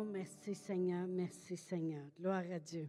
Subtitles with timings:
[0.00, 2.02] Oh, merci Seigneur, merci Seigneur.
[2.18, 2.88] Gloire à Dieu.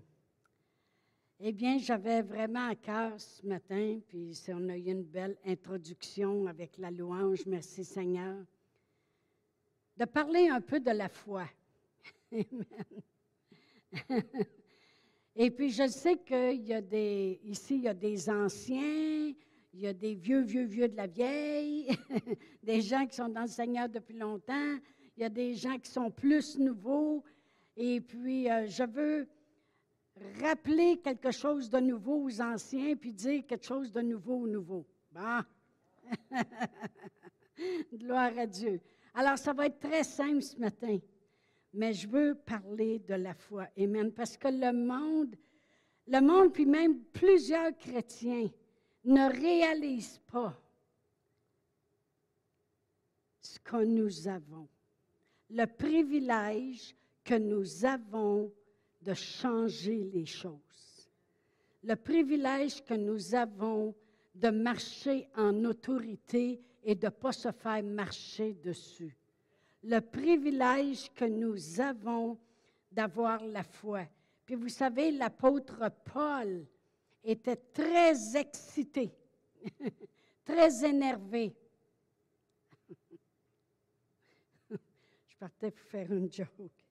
[1.41, 6.47] Eh bien, j'avais vraiment à cœur ce matin, puis on a eu une belle introduction
[6.47, 8.46] avec la louange, merci Seigneur,
[9.97, 11.44] de parler un peu de la foi.
[15.35, 19.34] Et puis, je sais qu'il y a des, ici, il y a des anciens,
[19.73, 21.89] il y a des vieux, vieux, vieux de la vieille,
[22.63, 24.77] des gens qui sont dans le Seigneur depuis longtemps,
[25.22, 27.23] il y a des gens qui sont plus nouveaux.
[27.77, 29.27] Et puis, euh, je veux
[30.41, 34.88] rappeler quelque chose de nouveau aux anciens, puis dire quelque chose de nouveau aux nouveaux.
[35.11, 35.41] Bon.
[37.94, 38.81] Gloire à Dieu.
[39.13, 40.97] Alors, ça va être très simple ce matin,
[41.72, 43.67] mais je veux parler de la foi.
[43.77, 44.11] Amen.
[44.11, 45.35] Parce que le monde,
[46.08, 48.49] le monde, puis même plusieurs chrétiens,
[49.03, 50.59] ne réalisent pas
[53.39, 54.67] ce que nous avons
[55.51, 58.51] le privilège que nous avons
[59.02, 61.09] de changer les choses.
[61.83, 63.93] Le privilège que nous avons
[64.33, 69.16] de marcher en autorité et de ne pas se faire marcher dessus.
[69.83, 72.38] Le privilège que nous avons
[72.91, 74.05] d'avoir la foi.
[74.45, 76.65] Puis vous savez, l'apôtre Paul
[77.23, 79.11] était très excité,
[80.45, 81.55] très énervé
[85.42, 86.86] partais pour faire une joke.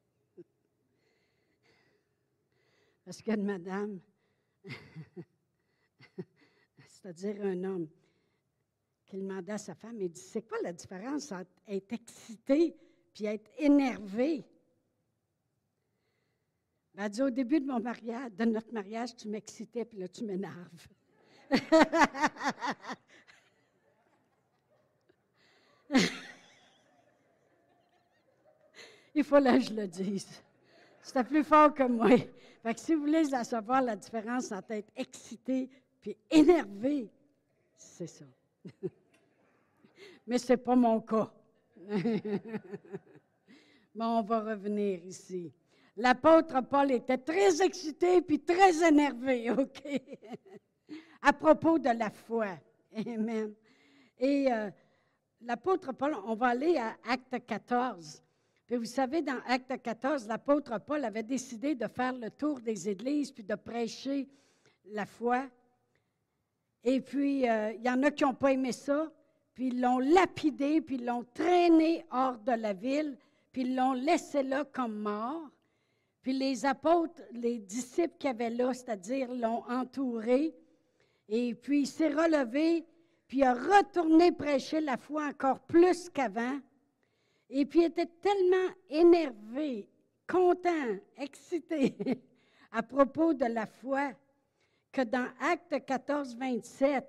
[3.05, 4.01] Parce qu'une madame,
[6.89, 7.89] c'est-à-dire un homme,
[9.07, 12.77] qui demandait à sa femme, il dit, c'est quoi la différence entre être excité
[13.15, 14.45] puis être énervé?
[16.95, 20.09] Elle a dit, au début de mon mariage, de notre mariage, tu m'excitais, puis là,
[20.09, 20.89] tu m'énerves.
[29.15, 30.43] Il faut que je le dise.
[31.03, 32.11] C'était plus fort que moi.
[32.63, 35.69] Fait que si vous voulez savoir la différence entre être excité
[36.01, 37.11] puis énervé,
[37.75, 38.25] c'est ça.
[40.27, 41.33] Mais ce n'est pas mon cas.
[43.95, 45.53] bon, on va revenir ici.
[45.97, 49.83] L'apôtre Paul était très excité puis très énervé, OK?
[51.23, 52.59] à propos de la foi.
[52.95, 53.55] Amen.
[54.19, 54.71] Et euh,
[55.41, 58.23] l'apôtre Paul, on va aller à Acte 14
[58.77, 63.33] vous savez, dans Acte 14, l'apôtre Paul avait décidé de faire le tour des églises
[63.33, 64.29] puis de prêcher
[64.87, 65.49] la foi.
[66.85, 69.11] Et puis, euh, il y en a qui n'ont pas aimé ça,
[69.55, 73.19] puis ils l'ont lapidé, puis ils l'ont traîné hors de la ville,
[73.53, 75.51] puis ils l'ont laissé là comme mort.
[76.23, 80.55] Puis les apôtres, les disciples qui avaient là, c'est-à-dire, l'ont entouré.
[81.29, 82.87] Et puis il s'est relevé,
[83.27, 86.59] puis il a retourné prêcher la foi encore plus qu'avant.
[87.51, 89.89] Et puis il était tellement énervé,
[90.27, 91.97] content, excité
[92.73, 94.13] à propos de la foi
[94.93, 97.05] que dans Acte 14, 27,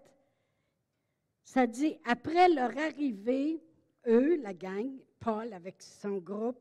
[1.44, 3.62] ça dit, après leur arrivée,
[4.08, 6.60] eux, la gang, Paul avec son groupe,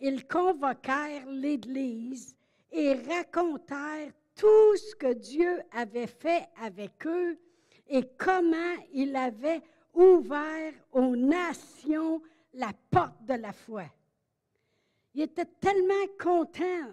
[0.00, 2.36] ils convoquèrent l'Église
[2.70, 7.38] et racontèrent tout ce que Dieu avait fait avec eux
[7.88, 9.60] et comment il avait
[9.94, 12.22] ouvert aux nations
[12.58, 13.84] la porte de la foi.
[15.14, 16.92] Il était tellement content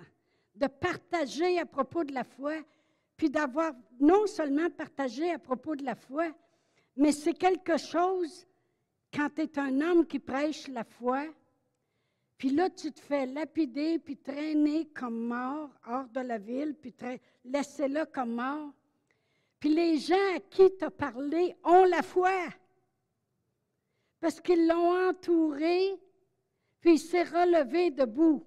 [0.53, 2.53] de partager à propos de la foi,
[3.18, 6.28] puis d'avoir non seulement partagé à propos de la foi,
[6.96, 8.46] mais c'est quelque chose
[9.14, 11.26] quand tu es un homme qui prêche la foi,
[12.38, 16.94] puis là, tu te fais lapider, puis traîner comme mort hors de la ville, puis
[17.44, 18.72] laisser là comme mort.
[19.59, 22.50] Puis les gens à qui tu as parlé ont la foi
[24.25, 25.94] parce qu'ils l'ont entouré,
[26.81, 28.44] puis il s'est relevé debout.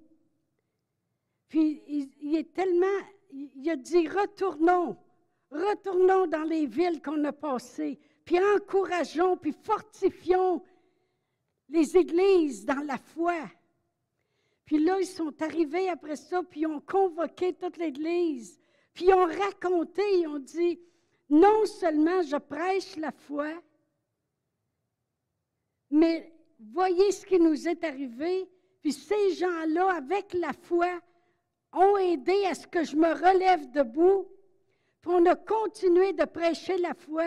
[1.49, 1.81] Puis
[2.21, 4.97] il, est tellement, il a dit, retournons,
[5.53, 10.65] retournons dans les villes qu'on a passées, puis encourageons, puis fortifions
[11.69, 13.37] les églises dans la foi.
[14.65, 18.59] Puis là, ils sont arrivés après ça, puis ils ont convoqué toute l'Église,
[18.95, 20.81] puis ils ont raconté, ils ont dit,
[21.31, 23.53] non seulement je prêche la foi,
[25.91, 26.33] mais
[26.73, 28.49] voyez ce qui nous est arrivé.
[28.81, 30.89] Puis ces gens-là, avec la foi,
[31.73, 34.27] ont aidé à ce que je me relève debout.
[35.01, 37.25] Puis on a continué de prêcher la foi.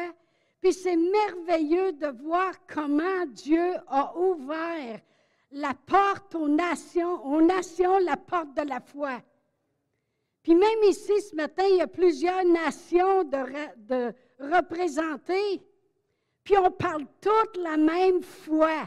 [0.62, 5.02] Puis c'est merveilleux de voir comment Dieu a ouvert
[5.52, 9.22] la porte aux nations, aux nations la porte de la foi.
[10.44, 15.62] Puis même ici, ce matin, il y a plusieurs nations de, représentées.
[16.58, 18.86] On parle toute la même foi.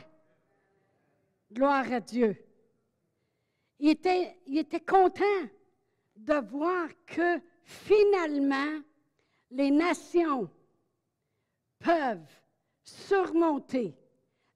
[1.53, 2.37] Gloire à Dieu.
[3.79, 5.49] il était, il était content
[6.17, 8.81] de voir que finalement,
[9.51, 10.51] les nations
[11.79, 12.41] peuvent
[12.83, 13.97] surmonter,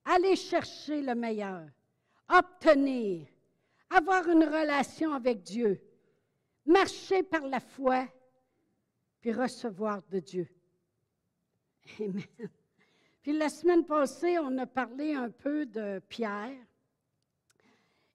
[0.04, 1.68] aller chercher le meilleur,
[2.28, 3.26] obtenir,
[3.90, 5.80] avoir une relation avec Dieu,
[6.66, 8.06] marcher par la foi,
[9.20, 10.48] puis recevoir de Dieu.
[12.00, 12.50] Amen.
[13.28, 16.64] Puis la semaine passée, on a parlé un peu de Pierre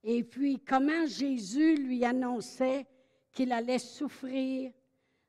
[0.04, 2.88] et puis comment Jésus lui annonçait
[3.32, 4.74] qu'il allait souffrir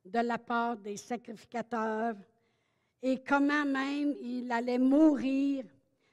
[0.06, 2.16] de la part des sacrificateurs
[3.02, 5.66] et comment même il allait mourir,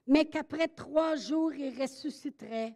[0.06, 2.76] mais qu'après trois jours, il ressusciterait.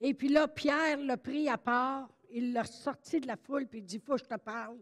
[0.00, 3.78] Et puis là, Pierre l'a pris à part, il l'a sorti de la foule, puis
[3.78, 4.80] il dit, faut que je te parle.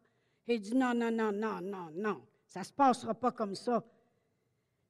[0.49, 3.55] Et il dit, non, non, non, non, non, non, ça ne se passera pas comme
[3.55, 3.85] ça.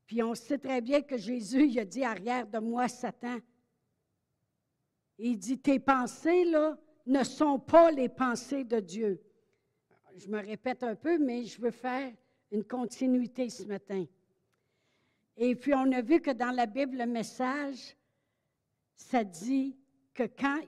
[0.06, 3.38] Puis on sait très bien que Jésus, il a dit, arrière de moi, Satan.
[5.18, 6.76] Il dit, tes pensées, là,
[7.06, 9.22] ne sont pas les pensées de Dieu.
[10.16, 12.12] Je me répète un peu, mais je veux faire
[12.50, 14.04] une continuité ce matin.
[15.36, 17.96] Et puis, on a vu que dans la Bible, le message,
[18.94, 19.76] ça dit
[20.12, 20.60] que quand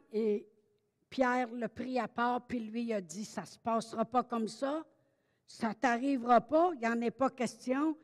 [1.11, 4.49] Pierre le prit à part, puis lui a dit, ça ne se passera pas comme
[4.49, 4.85] ça,
[5.47, 7.97] ça t'arrivera pas, il n'y en est pas question.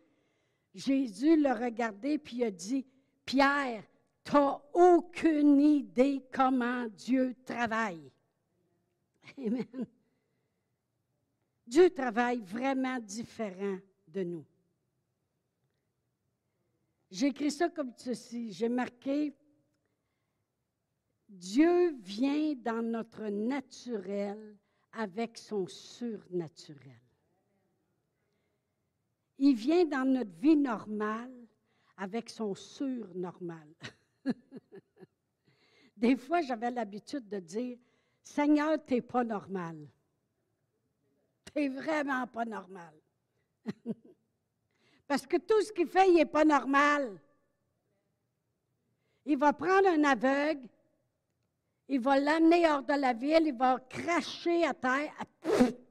[0.74, 2.86] Jésus l'a regardé, puis a dit,
[3.24, 3.84] Pierre,
[4.24, 8.12] tu n'as aucune idée comment Dieu travaille.
[9.38, 9.86] Amen.
[11.66, 13.78] Dieu travaille vraiment différent
[14.08, 14.46] de nous.
[17.10, 18.52] J'ai écrit ça comme ceci.
[18.52, 19.34] J'ai marqué
[21.28, 24.56] Dieu vient dans notre naturel
[24.92, 27.00] avec son surnaturel.
[29.42, 31.32] Il vient dans notre vie normale
[31.96, 33.68] avec son surnormal.
[35.96, 37.78] Des fois, j'avais l'habitude de dire
[38.22, 39.88] Seigneur, tu n'es pas normal.
[41.46, 42.94] Tu n'es vraiment pas normal.
[45.08, 47.18] Parce que tout ce qu'il fait, il n'est pas normal.
[49.24, 50.68] Il va prendre un aveugle,
[51.88, 55.14] il va l'amener hors de la ville, il va cracher à terre,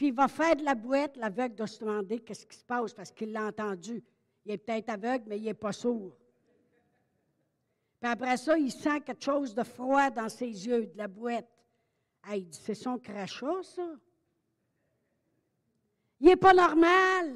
[0.00, 1.18] puis il va faire de la boîte.
[1.18, 4.02] L'aveugle doit se demander qu'est-ce qui se passe parce qu'il l'a entendu.
[4.46, 6.16] Il est peut-être aveugle, mais il n'est pas sourd.
[8.00, 11.46] Puis après ça, il sent quelque chose de froid dans ses yeux, de la boîte.
[12.32, 13.90] il dit, c'est son crachat, ça.
[16.18, 17.34] Il n'est pas normal.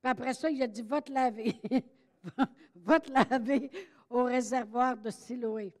[0.00, 1.60] Puis après ça, il a dit, va te laver.
[2.76, 3.68] va te laver
[4.08, 5.74] au réservoir de Siloé.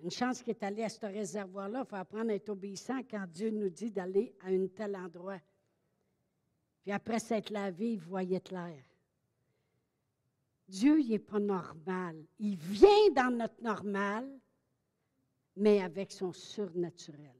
[0.00, 1.82] Une chance qu'il est allé à ce réservoir-là.
[1.84, 5.40] Il faut apprendre à être obéissant quand Dieu nous dit d'aller à un tel endroit.
[6.82, 8.82] Puis après s'être lavé, il voyait clair.
[10.68, 12.24] Dieu, il n'est pas normal.
[12.38, 14.28] Il vient dans notre normal,
[15.56, 17.34] mais avec son surnaturel.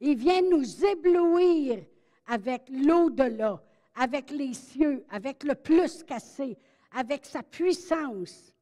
[0.00, 1.84] Il vient nous éblouir
[2.26, 3.62] avec l'au-delà,
[3.94, 6.58] avec les cieux, avec le plus cassé,
[6.90, 8.52] avec sa puissance.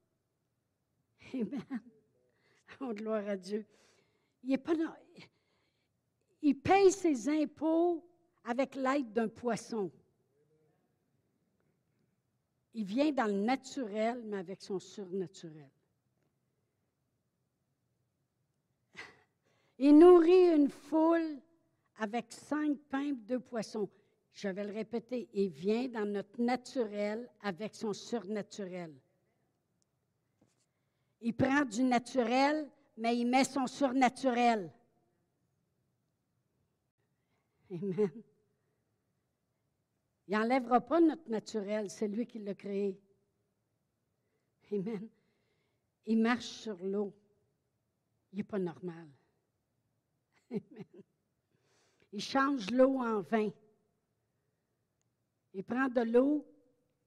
[1.34, 1.80] Amen.
[2.80, 3.66] Oh, gloire à Dieu.
[6.42, 8.02] Il, paye ses impôts
[8.44, 9.90] avec l'aide d'un poisson.
[12.72, 15.70] Il vient dans le naturel, mais avec son surnaturel.
[19.78, 21.40] Il nourrit une foule
[21.98, 23.90] avec cinq pains, deux poissons.
[24.32, 28.94] Je vais le répéter, il vient dans notre naturel avec son surnaturel.
[31.20, 34.72] Il prend du naturel, mais il met son surnaturel.
[37.70, 38.10] Amen.
[40.26, 42.98] Il n'enlèvera pas notre naturel, c'est lui qui l'a créé.
[44.72, 45.08] Amen.
[46.06, 47.12] Il marche sur l'eau.
[48.32, 49.08] Il n'est pas normal.
[50.50, 50.62] Amen.
[52.12, 53.50] Il change l'eau en vin.
[55.52, 56.46] Il prend de l'eau,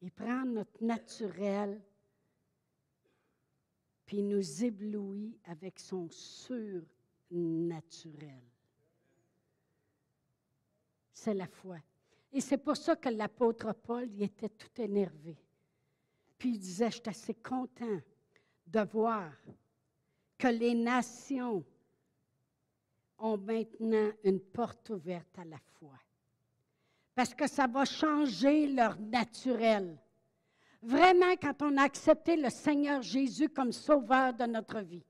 [0.01, 1.81] il prend notre naturel,
[4.13, 8.43] il nous éblouit avec son surnaturel.
[11.11, 11.79] C'est la foi.
[12.31, 15.35] Et c'est pour ça que l'apôtre Paul il était tout énervé.
[16.37, 17.99] Puis il disait, je suis assez content
[18.67, 19.33] de voir
[20.37, 21.65] que les nations
[23.17, 25.97] ont maintenant une porte ouverte à la foi.
[27.15, 29.97] Parce que ça va changer leur naturel.
[30.83, 35.05] Vraiment, quand on a accepté le Seigneur Jésus comme sauveur de notre vie.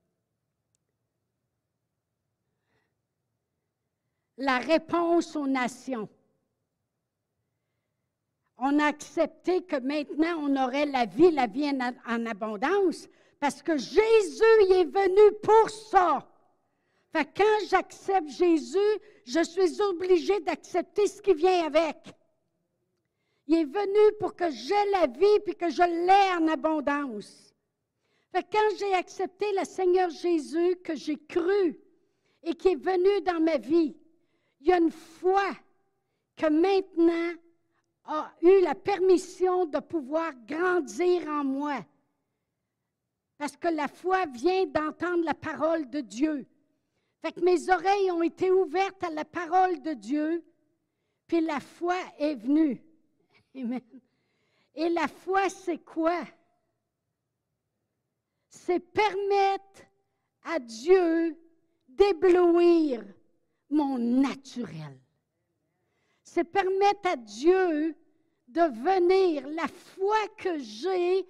[4.38, 6.08] La réponse aux nations.
[8.58, 13.08] On a accepté que maintenant on aurait la vie, la vie en, abondance,
[13.39, 16.27] Parce que Jésus est venu pour ça.
[17.13, 18.77] Quand j'accepte Jésus,
[19.25, 21.98] je suis obligé d'accepter ce qui vient avec.
[23.47, 27.53] Il est venu pour que j'aie la vie puis que je l'ai en abondance.
[28.33, 31.77] Quand j'ai accepté le Seigneur Jésus, que j'ai cru
[32.41, 33.95] et qui est venu dans ma vie,
[34.62, 35.51] il y a une foi
[36.35, 37.33] que maintenant
[38.05, 41.85] a eu la permission de pouvoir grandir en moi.
[43.38, 46.47] Parce que la foi vient d'entendre la parole de Dieu.
[47.21, 50.43] Que mes oreilles ont été ouvertes à la parole de Dieu,
[51.27, 52.81] puis la foi est venue.
[53.55, 56.24] Et la foi, c'est quoi?
[58.50, 59.81] C'est permettre
[60.43, 61.38] à Dieu
[61.88, 63.03] d'éblouir
[63.69, 65.00] mon naturel.
[66.24, 67.95] C'est permettre à Dieu
[68.48, 69.48] de venir.
[69.50, 71.27] La foi que j'ai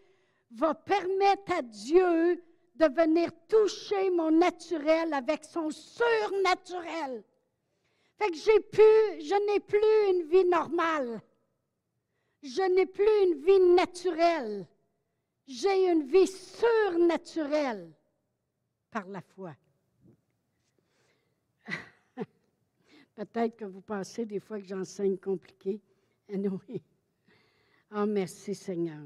[0.51, 2.41] va permettre à Dieu
[2.75, 7.23] de venir toucher mon naturel avec son surnaturel.
[8.17, 11.21] Fait que j'ai je n'ai plus une vie normale.
[12.43, 14.67] Je n'ai plus une vie naturelle.
[15.47, 17.89] J'ai une vie surnaturelle
[18.91, 19.55] par la foi.
[23.15, 25.79] Peut-être que vous pensez des fois que j'enseigne compliqué.
[26.29, 26.83] Anyway.
[27.95, 29.05] Oh, merci Seigneur.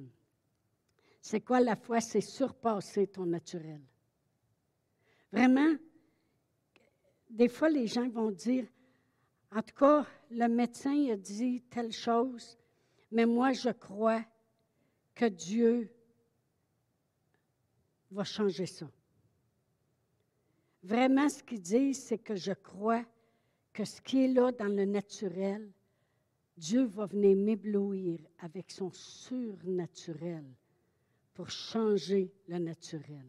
[1.22, 2.02] C'est quoi la foi?
[2.02, 3.82] C'est surpasser ton naturel.
[5.32, 5.76] Vraiment,
[7.30, 8.66] des fois, les gens vont dire,
[9.52, 12.58] en tout cas, le médecin a dit telle chose,
[13.12, 14.24] mais moi, je crois
[15.16, 15.92] que Dieu
[18.12, 18.90] va changer ça.
[20.84, 23.04] Vraiment, ce qu'ils disent, c'est que je crois
[23.74, 25.72] que ce qui est là dans le naturel,
[26.56, 30.46] Dieu va venir m'éblouir avec son surnaturel
[31.34, 33.28] pour changer le naturel.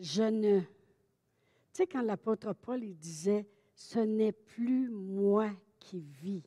[0.00, 0.60] Je ne...
[0.60, 0.66] Tu
[1.72, 6.42] sais, quand l'apôtre Paul il disait, ce n'est plus moi qui vis,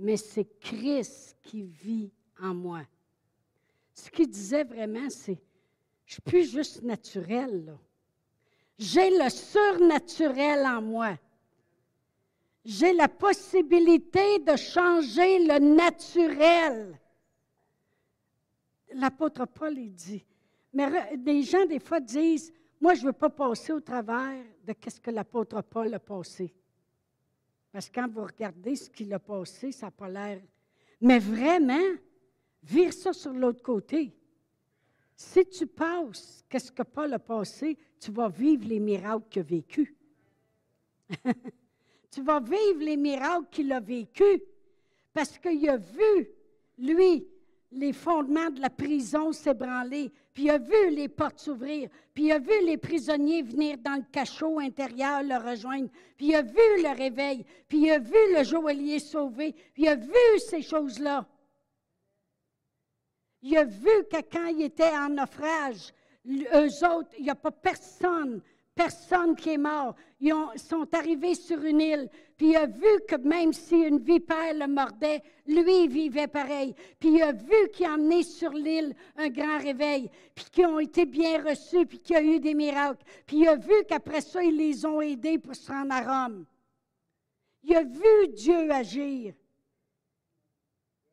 [0.00, 2.82] mais c'est Christ qui vit en moi.
[3.94, 5.38] Ce qu'il disait vraiment, c'est,
[6.06, 7.76] je suis plus juste naturel,
[8.78, 11.18] J'ai le surnaturel en moi.
[12.64, 16.98] J'ai la possibilité de changer le naturel
[18.94, 20.24] l'apôtre Paul, il dit,
[20.72, 24.74] mais des gens, des fois, disent, moi, je ne veux pas passer au travers de
[24.88, 26.54] ce que l'apôtre Paul a passé.
[27.72, 30.42] Parce que quand vous regardez ce qu'il a passé, ça n'a pas l'air.
[31.00, 31.96] Mais vraiment,
[32.62, 34.12] vire ça sur l'autre côté.
[35.14, 39.44] Si tu passes, qu'est-ce que Paul a passé, tu vas vivre les miracles qu'il a
[39.44, 39.94] vécus.
[42.10, 44.40] tu vas vivre les miracles qu'il a vécus.
[45.12, 46.28] Parce qu'il a vu,
[46.78, 47.26] lui,
[47.72, 52.32] les fondements de la prison s'ébranler, puis il a vu les portes s'ouvrir, puis il
[52.32, 56.56] a vu les prisonniers venir dans le cachot intérieur le rejoindre, puis il a vu
[56.56, 61.26] le réveil, puis il a vu le joaillier sauvé, puis il a vu ces choses-là.
[63.42, 65.92] Il a vu que quand il était en naufrage,
[66.28, 68.42] eux autres, il n'y a pas personne
[68.80, 69.94] personne qui est mort.
[70.20, 72.08] Ils sont arrivés sur une île,
[72.38, 76.74] puis il a vu que même si une vipère le mordait, lui, vivait pareil.
[76.98, 80.78] Puis il a vu qu'il a emmené sur l'île un grand réveil, puis qu'ils ont
[80.78, 83.04] été bien reçus, puis qu'il y a eu des miracles.
[83.26, 86.46] Puis il a vu qu'après ça, ils les ont aidés pour se rendre à Rome.
[87.62, 89.34] Il a vu Dieu agir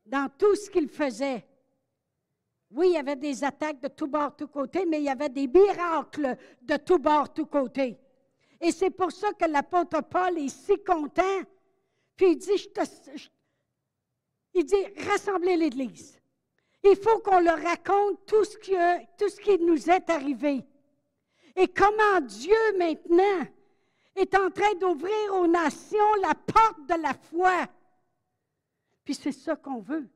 [0.05, 1.45] dans tout ce qu'il faisait.
[2.71, 5.29] Oui, il y avait des attaques de tous bords, tous côtés, mais il y avait
[5.29, 7.97] des miracles de tous bords, tous côtés.
[8.59, 11.41] Et c'est pour ça que l'apôtre Paul est si content.
[12.15, 12.69] Puis il dit,
[14.53, 16.19] il dit, rassemblez l'Église.
[16.83, 20.65] Il faut qu'on leur raconte tout ce qui nous est arrivé.
[21.55, 23.47] Et comment Dieu maintenant
[24.15, 27.67] est en train d'ouvrir aux nations la porte de la foi.
[29.03, 30.09] Puis c'est ça qu'on veut.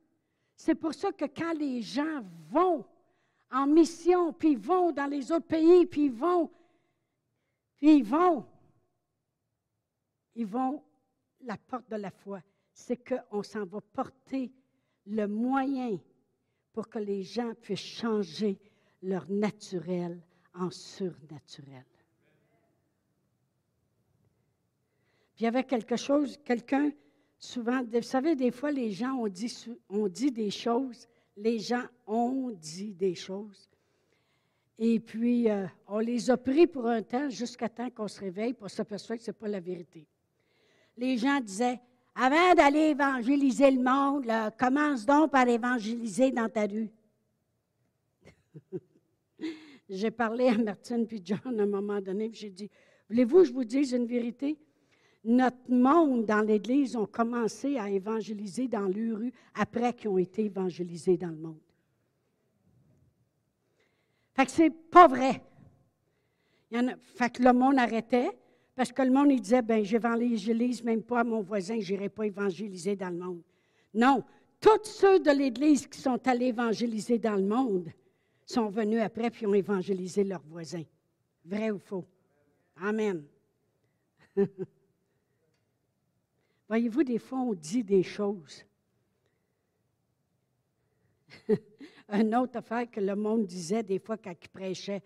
[0.64, 2.84] C'est pour ça que quand les gens vont
[3.50, 6.52] en mission, puis vont dans les autres pays, puis vont,
[7.80, 8.46] puis vont,
[10.36, 10.80] ils vont
[11.40, 12.42] la porte de la foi.
[12.72, 14.52] C'est qu'on s'en va porter
[15.06, 15.98] le moyen
[16.72, 18.56] pour que les gens puissent changer
[19.02, 20.22] leur naturel
[20.54, 21.84] en surnaturel.
[25.34, 26.92] Puis il y avait quelque chose, quelqu'un
[27.42, 29.28] souvent, vous savez, des fois, les gens ont
[30.08, 33.68] dit, des choses, les gens ont dit des choses.
[34.78, 38.54] Et puis, euh, on les a pris pour un temps jusqu'à temps qu'on se réveille
[38.54, 40.06] pour s'apercevoir que ce n'est pas la vérité.
[40.96, 41.80] Les gens disaient,
[42.14, 46.90] avant d'aller évangéliser le monde, commence donc par évangéliser dans ta rue.
[49.88, 52.70] j'ai parlé à Martine puis John à un moment donné, j'ai dit
[53.08, 54.58] Voulez-vous que je vous dise une vérité?
[55.24, 61.16] Notre monde dans l'Église ont commencé à évangéliser dans l'URU après qu'ils ont été évangélisés
[61.16, 61.60] dans le monde.
[64.34, 65.42] Fait que c'est pas vrai.
[67.04, 68.30] Fait que le monde arrêtait
[68.74, 72.08] parce que le monde il disait ben j'évangélise même pas à mon voisin, je n'irai
[72.08, 73.42] pas évangéliser dans le monde.
[73.94, 74.24] Non,
[74.60, 77.92] tous ceux de l'Église qui sont allés évangéliser dans le monde
[78.46, 80.84] sont venus après puis ont évangélisé leurs voisins.
[81.44, 82.06] Vrai ou faux?
[82.76, 83.22] Amen.
[86.72, 88.64] Voyez-vous, des fois, on dit des choses.
[92.08, 95.02] Une autre affaire que le monde disait des fois quand il prêchait,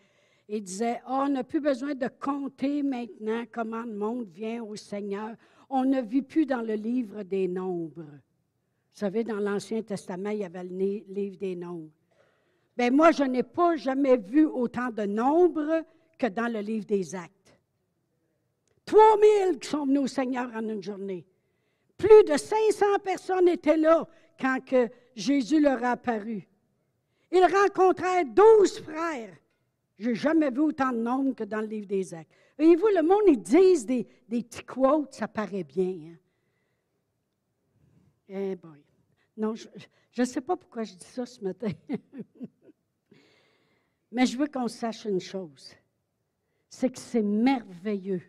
[0.48, 4.76] il disait, oh, on n'a plus besoin de compter maintenant comment le monde vient au
[4.76, 5.34] Seigneur.
[5.68, 8.04] On ne vit plus dans le livre des nombres.
[8.04, 11.90] Vous savez, dans l'Ancien Testament, il y avait le livre des nombres.
[12.76, 15.84] Bien, moi, je n'ai pas jamais vu autant de nombres
[16.16, 17.58] que dans le livre des Actes.
[18.84, 21.26] 3000 qui sont venus au Seigneur en une journée.
[21.96, 24.06] Plus de 500 personnes étaient là
[24.38, 24.60] quand
[25.14, 26.46] Jésus leur a apparu.
[27.32, 29.36] Ils rencontrèrent 12 frères.
[29.98, 32.30] Je n'ai jamais vu autant de nombres que dans le livre des Actes.
[32.58, 36.12] Voyez-vous, le monde, ils disent des, des petits quotes, ça paraît bien.
[36.12, 36.16] Hein?
[38.28, 38.82] Eh boy.
[39.36, 39.68] Non, je
[40.18, 41.68] ne sais pas pourquoi je dis ça ce matin.
[44.12, 45.74] Mais je veux qu'on sache une chose.
[46.68, 48.22] C'est que c'est merveilleux.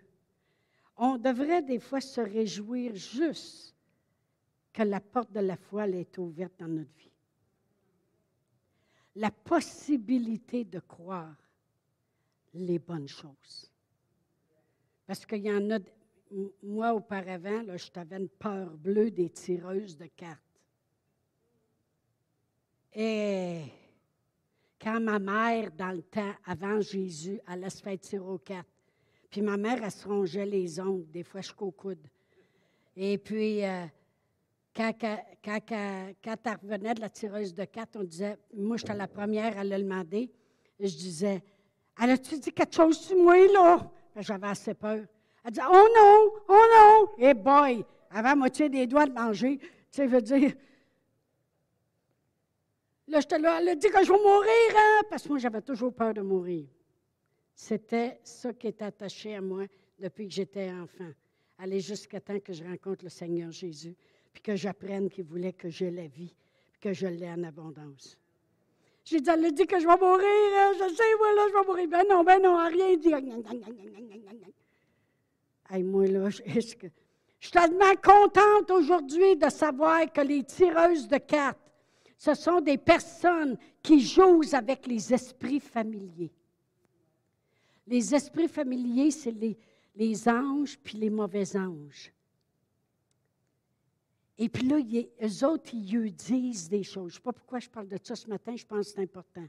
[0.98, 3.76] On devrait des fois se réjouir juste
[4.74, 7.12] que la porte de la foi est ouverte dans notre vie.
[9.16, 11.36] La possibilité de croire
[12.54, 13.72] les bonnes choses.
[15.06, 15.80] Parce qu'il y en a,
[16.64, 20.42] moi auparavant, là, j'avais une peur bleue des tireuses de cartes.
[22.94, 23.64] Et
[24.80, 28.68] quand ma mère, dans le temps, avant Jésus, allait se faire tirer aux cartes,
[29.30, 32.08] puis ma mère, elle se rongeait les ongles, des fois jusqu'au coude.
[32.96, 33.86] Et puis, euh,
[34.76, 39.08] quand, quand, quand, elle revenait de la tireuse de cartes, on disait, moi, j'étais la
[39.08, 40.32] première à le demander.
[40.80, 41.44] je disais,
[42.02, 43.92] elle a-tu dit quelque chose sur moi, là?
[44.18, 45.06] J'avais assez peur.
[45.44, 47.24] Elle disait, oh non, oh non!
[47.24, 50.54] Et boy, avant moitié des doigts de manger, tu sais, veut dire.
[53.08, 55.02] Là, j'étais là, elle a dit que je vais mourir, hein?
[55.10, 56.66] Parce que moi, j'avais toujours peur de mourir.
[57.60, 59.66] C'était ça qui est attaché à moi
[59.98, 61.10] depuis que j'étais enfant.
[61.58, 63.96] Aller jusqu'à temps que je rencontre le Seigneur Jésus,
[64.32, 66.36] puis que j'apprenne qu'il voulait que j'ai la vie,
[66.72, 68.16] puis que je l'ai en abondance.
[69.04, 71.66] J'ai dit, elle a dit que je vais mourir, hein, je sais, voilà, je vais
[71.66, 71.88] mourir.
[71.90, 73.12] Ben non, ben non, rien dit.
[75.72, 81.18] Hey, moi, là, je, je suis tellement contente aujourd'hui de savoir que les tireuses de
[81.18, 81.58] cartes,
[82.20, 86.32] ce sont des personnes qui jouent avec les esprits familiers.
[87.88, 92.12] Les esprits familiers, c'est les, anges puis les mauvais anges.
[94.38, 97.14] Et puis là, eux autres, ils lui disent des choses.
[97.14, 99.02] Je ne sais pas pourquoi je parle de ça ce matin, je pense que c'est
[99.02, 99.48] important.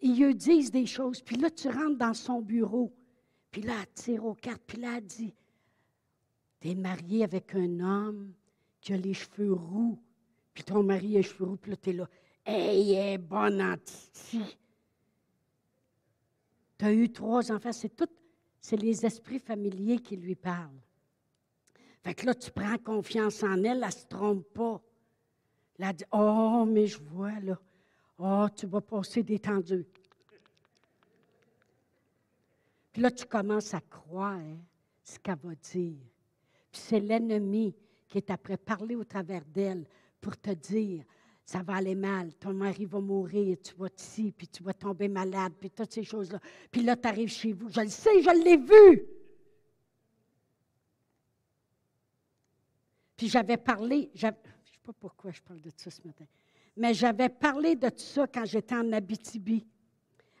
[0.00, 2.92] Ils lui disent des choses, puis là, tu rentres dans son bureau,
[3.50, 5.34] puis là, elle tire aux cartes, puis là, elle dit
[6.60, 8.32] Tu es marié avec un homme
[8.80, 9.98] qui a les cheveux roux,
[10.52, 12.08] puis ton mari a les cheveux roux, puis là, tu es là.
[12.44, 13.60] Hey, elle est bonne
[16.78, 17.72] tu as eu trois enfants.
[17.72, 18.08] C'est tout,
[18.60, 20.80] c'est les esprits familiers qui lui parlent.
[22.02, 24.80] Fait que là, tu prends confiance en elle, elle ne se trompe pas.
[25.78, 27.58] Elle dit Oh, mais je vois là.
[28.18, 29.86] Oh, tu vas passer détendu.
[32.92, 34.40] Puis là, tu commences à croire
[35.02, 35.98] ce qu'elle va dire.
[36.70, 37.74] Puis c'est l'ennemi
[38.08, 39.86] qui est après parler au travers d'elle
[40.20, 41.04] pour te dire
[41.48, 45.08] ça va aller mal, ton mari va mourir, tu vas ici, puis tu vas tomber
[45.08, 46.40] malade, puis toutes ces choses-là.
[46.70, 47.70] Puis là, tu arrives chez vous.
[47.70, 49.02] Je le sais, je l'ai vu.
[53.16, 56.26] Puis j'avais parlé, je ne sais pas pourquoi je parle de ça ce matin,
[56.76, 59.66] mais j'avais parlé de tout ça quand j'étais en Abitibi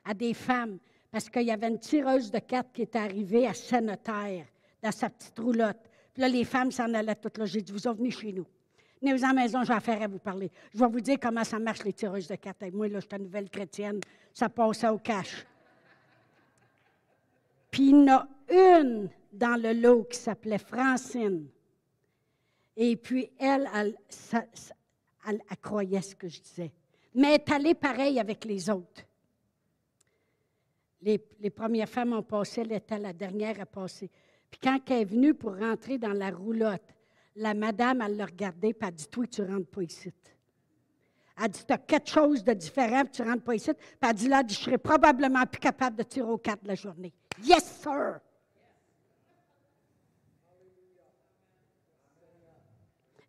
[0.04, 0.78] à des femmes,
[1.10, 5.08] parce qu'il y avait une tireuse de cartes qui était arrivée à saint dans sa
[5.08, 5.88] petite roulotte.
[6.12, 7.46] Puis là, les femmes s'en allaient toutes là.
[7.46, 8.46] J'ai dit, vous venez chez nous.
[9.00, 10.50] Venez-vous en maison, j'ai affaire à vous parler.
[10.74, 12.62] Je vais vous dire comment ça marche, les tireuses de cartes.
[12.72, 14.00] Moi, là, je suis nouvelle chrétienne.
[14.32, 15.46] Ça passait au cash.
[17.70, 21.48] Puis il y en a une dans le lot qui s'appelait Francine.
[22.76, 23.96] Et puis, elle, elle,
[25.26, 26.72] elle, croyait ce que je disais.
[27.14, 29.02] Mais elle est allée pareil avec les autres.
[31.02, 34.10] Les, les, premières femmes ont passé, elle était la dernière à passer.
[34.50, 36.82] Puis quand elle est venue pour rentrer dans la roulotte,
[37.38, 40.12] la madame, elle l'a regardé et elle dit Toi, tu ne rentres pas ici.
[41.40, 43.72] Elle dit, tu as quelque chose de différent, puis tu ne rentres pas ici.
[43.72, 47.14] Puis elle dit, là, je serai probablement plus capable de tirer au quatre la journée.
[47.44, 48.18] Yes, sir!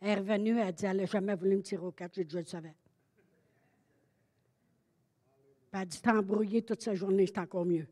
[0.01, 2.23] Elle est revenue, elle a dit, elle n'a jamais voulu me tirer au quatre, j'ai
[2.23, 2.73] déjà le savais.
[5.71, 7.85] Puis elle a dit, t'as embrouillé toute sa journée, c'est encore mieux.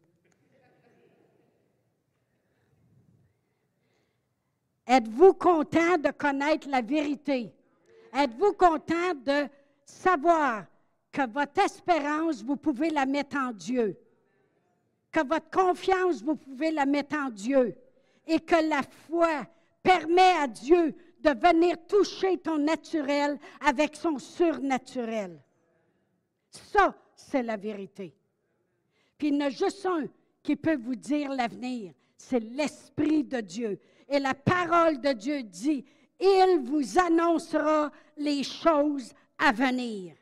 [4.88, 7.54] Êtes-vous content de connaître la vérité?
[8.14, 9.48] Êtes-vous content de
[9.84, 10.66] savoir
[11.12, 13.98] que votre espérance, vous pouvez la mettre en Dieu?
[15.12, 17.76] Que votre confiance, vous pouvez la mettre en Dieu?
[18.26, 19.46] Et que la foi
[19.84, 25.42] permet à Dieu de venir toucher ton naturel avec son surnaturel?
[26.50, 28.16] Ça, c'est la vérité.
[29.18, 30.06] Puis il y en a juste un
[30.44, 33.80] qui peut vous dire l'avenir, c'est l'Esprit de Dieu.
[34.08, 35.86] Et la parole de Dieu dit,
[36.20, 40.16] il vous annoncera les choses à venir.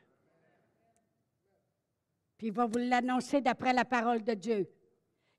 [2.38, 4.68] Puis il va vous l'annoncer d'après la parole de Dieu.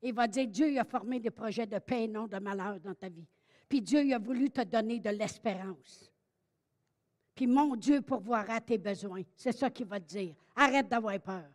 [0.01, 2.95] Il va dire, Dieu a formé des projets de paix et non de malheur dans
[2.95, 3.27] ta vie.
[3.67, 6.11] Puis Dieu a voulu te donner de l'espérance.
[7.35, 9.21] Puis mon Dieu pourvoira tes besoins.
[9.35, 10.35] C'est ça qu'il va te dire.
[10.55, 11.45] Arrête d'avoir peur.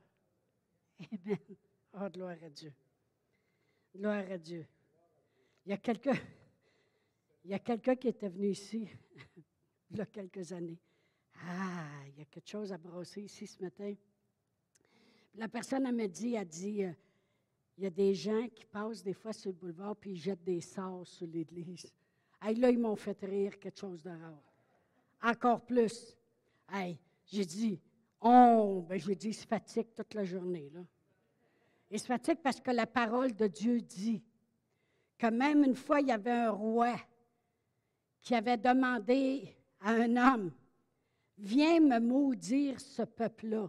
[1.00, 1.38] Amen.
[1.94, 2.72] Oh, gloire à Dieu.
[3.94, 4.64] Gloire à Dieu.
[5.66, 6.16] Il y a quelqu'un.
[7.44, 8.88] Il y a quelqu'un qui était venu ici
[9.90, 10.78] il y a quelques années.
[11.44, 13.94] Ah, il y a quelque chose à brosser ici ce matin.
[15.34, 16.92] La personne m'a dit, a dit, euh,
[17.76, 20.44] il y a des gens qui passent des fois sur le boulevard puis ils jettent
[20.44, 21.92] des sorts sur l'église.
[22.40, 24.12] Hey, là, ils m'ont fait rire quelque chose de.
[25.22, 26.16] Encore plus.
[26.68, 27.80] Hey, j'ai dit,
[28.20, 30.70] oh, ben j'ai dit, il se fatigue toute la journée.
[30.70, 30.80] Là.
[31.90, 34.22] Il se fatigue parce que la parole de Dieu dit
[35.18, 36.96] que même une fois, il y avait un roi
[38.22, 40.52] qui avait demandé à un homme,
[41.38, 43.68] viens me maudire ce peuple-là.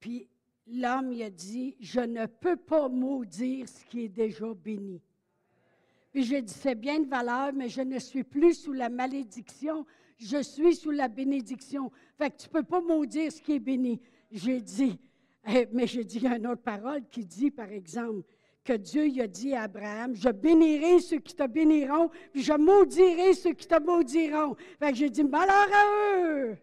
[0.00, 0.28] Puis
[0.66, 5.00] l'homme il a dit, je ne peux pas maudire ce qui est déjà béni.
[6.12, 9.86] Puis j'ai dit, c'est bien de valeur, mais je ne suis plus sous la malédiction,
[10.16, 11.90] je suis sous la bénédiction.
[12.16, 14.00] Fait que tu ne peux pas maudire ce qui est béni.
[14.30, 14.98] J'ai dit,
[15.46, 18.26] eh, mais j'ai dit une autre parole qui dit, par exemple,
[18.66, 23.32] que Dieu a dit à Abraham, je bénirai ceux qui te béniront, puis je maudirai
[23.34, 24.56] ceux qui te maudiront.
[24.78, 26.58] Fait j'ai dit, malheur à eux!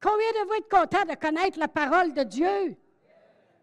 [0.00, 2.76] Combien de vous êtes contents de connaître la parole de Dieu?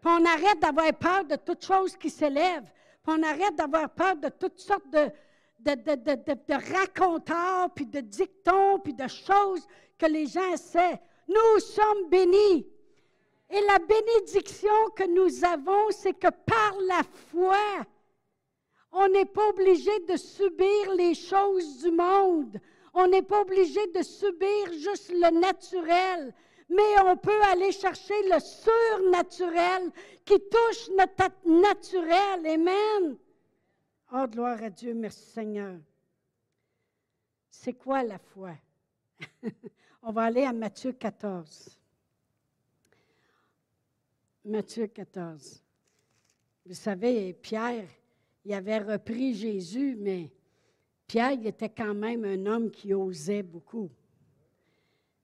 [0.04, 2.70] On arrête d'avoir peur de toutes choses qui s'élèvent.
[3.02, 5.10] Puis on arrête d'avoir peur de toutes sortes de,
[5.58, 9.66] de, de, de, racontars, puis de dictons, puis de choses
[9.98, 11.00] que les gens essaient.
[11.26, 12.68] Nous sommes bénis.
[13.50, 17.86] Et la bénédiction que nous avons, c'est que par la foi,
[18.92, 22.58] on n'est pas obligé de subir les choses du monde.
[22.94, 26.34] On n'est pas obligé de subir juste le naturel,
[26.68, 29.92] mais on peut aller chercher le surnaturel
[30.24, 32.46] qui touche notre naturel.
[32.46, 33.18] Amen.
[34.12, 35.78] Oh, gloire à Dieu, merci Seigneur.
[37.50, 38.52] C'est quoi la foi?
[40.02, 41.78] on va aller à Matthieu 14.
[44.46, 45.60] Matthieu 14.
[46.66, 47.88] Vous savez, Pierre,
[48.44, 50.30] il avait repris Jésus, mais
[51.08, 53.90] Pierre il était quand même un homme qui osait beaucoup.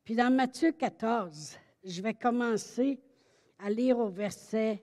[0.02, 2.98] Puis dans Matthieu 14, je vais commencer
[3.60, 4.82] à lire au verset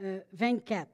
[0.00, 0.84] 24, euh,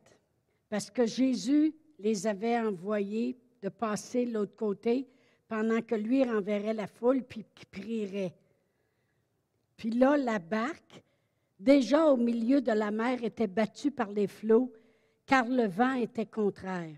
[0.69, 5.07] parce que Jésus les avait envoyés de passer l'autre côté
[5.47, 8.35] pendant que lui renverrait la foule puis prierait.
[9.77, 11.05] Puis là, la barque
[11.61, 14.73] déjà au milieu de la mer, était battu par les flots,
[15.27, 16.97] car le vent était contraire.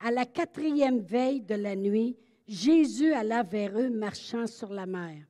[0.00, 5.24] À la quatrième veille de la nuit, Jésus alla vers eux marchant sur la mer.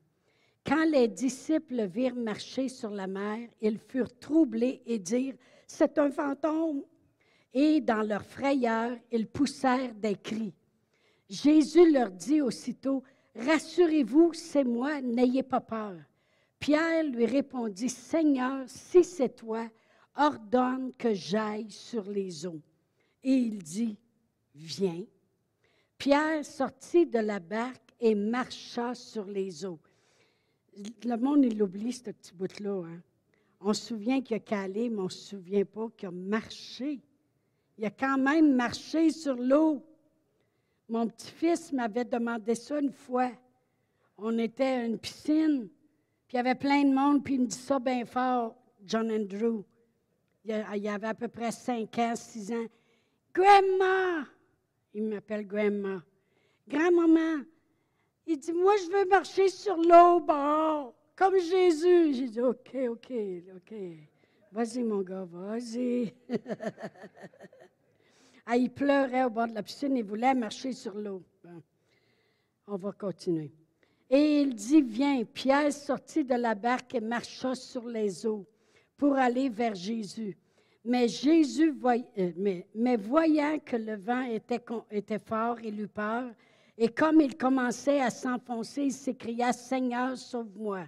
[0.64, 5.34] Quand les disciples virent marcher sur la mer, ils furent troublés et dirent,
[5.66, 6.82] C'est un fantôme.
[7.52, 10.54] Et dans leur frayeur, ils poussèrent des cris.
[11.28, 13.02] Jésus leur dit aussitôt,
[13.36, 15.96] Rassurez-vous, c'est moi, n'ayez pas peur.
[16.62, 19.68] Pierre lui répondit, Seigneur, si c'est toi,
[20.14, 22.60] ordonne que j'aille sur les eaux.
[23.24, 23.98] Et il dit,
[24.54, 25.02] Viens.
[25.98, 29.80] Pierre sortit de la barque et marcha sur les eaux.
[31.04, 32.84] Le monde, il oublie ce petit bout-là.
[32.86, 33.02] Hein.
[33.60, 37.00] On se souvient qu'il a calé, mais on ne se souvient pas qu'il a marché.
[37.76, 39.84] Il a quand même marché sur l'eau.
[40.88, 43.32] Mon petit-fils m'avait demandé ça une fois.
[44.16, 45.68] On était à une piscine,
[46.32, 49.62] il y avait plein de monde, puis il me dit ça bien fort, John Andrew.
[50.44, 52.66] Il y avait à peu près 5 ans, 6 ans.
[53.34, 54.26] Grandma!
[54.94, 56.02] Il m'appelle Grandma.
[56.68, 57.44] Grand-maman,
[58.26, 62.14] Il dit, moi, je veux marcher sur l'eau, bon, comme Jésus.
[62.14, 63.12] J'ai dit, OK, OK,
[63.56, 63.74] OK.
[64.52, 66.14] Vas-y, mon gars, vas-y.
[68.46, 71.22] ah, il pleurait au bord de la piscine, il voulait marcher sur l'eau.
[72.66, 73.50] On va continuer.
[74.14, 75.24] Et il dit, viens.
[75.24, 78.44] Pierre sortit de la barque et marcha sur les eaux
[78.98, 80.36] pour aller vers Jésus.
[80.84, 86.30] Mais Jésus, euh, voyant que le vent était, était fort, il eut peur.
[86.76, 90.84] Et comme il commençait à s'enfoncer, il s'écria, Seigneur, sauve-moi.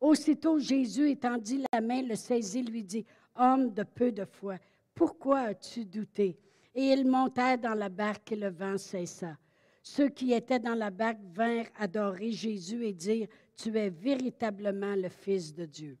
[0.00, 3.04] Aussitôt Jésus étendit la main, le saisit, lui dit,
[3.36, 4.56] Homme de peu de foi,
[4.94, 6.38] pourquoi as-tu douté?
[6.74, 9.36] Et il monta dans la barque et le vent cessa.
[9.82, 15.08] Ceux qui étaient dans la barque vinrent adorer Jésus et dire, Tu es véritablement le
[15.08, 15.98] Fils de Dieu.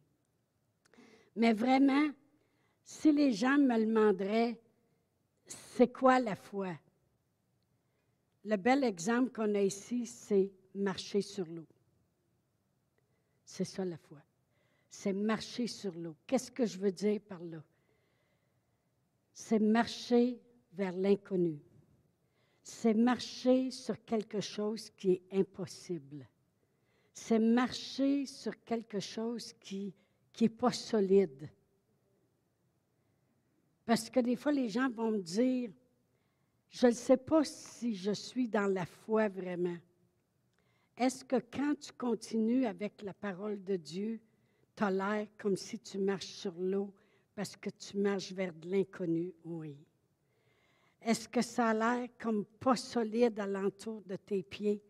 [1.34, 2.10] Mais vraiment,
[2.84, 4.58] si les gens me demanderaient,
[5.46, 6.78] c'est quoi la foi?
[8.44, 11.66] Le bel exemple qu'on a ici, c'est marcher sur l'eau.
[13.44, 14.18] C'est ça la foi.
[14.88, 16.16] C'est marcher sur l'eau.
[16.26, 17.62] Qu'est-ce que je veux dire par là?
[19.32, 20.38] C'est marcher
[20.72, 21.58] vers l'inconnu
[22.62, 26.28] c'est marcher sur quelque chose qui est impossible.
[27.12, 29.94] C'est marcher sur quelque chose qui
[30.40, 31.48] n'est pas solide.
[33.84, 35.70] Parce que des fois, les gens vont me dire,
[36.70, 39.76] je ne sais pas si je suis dans la foi vraiment.
[40.96, 44.20] Est-ce que quand tu continues avec la parole de Dieu,
[44.76, 46.94] tu as l'air comme si tu marches sur l'eau
[47.34, 49.34] parce que tu marches vers de l'inconnu?
[49.44, 49.76] Oui.
[51.04, 54.82] Est-ce que ça a l'air comme pas solide alentour de tes pieds?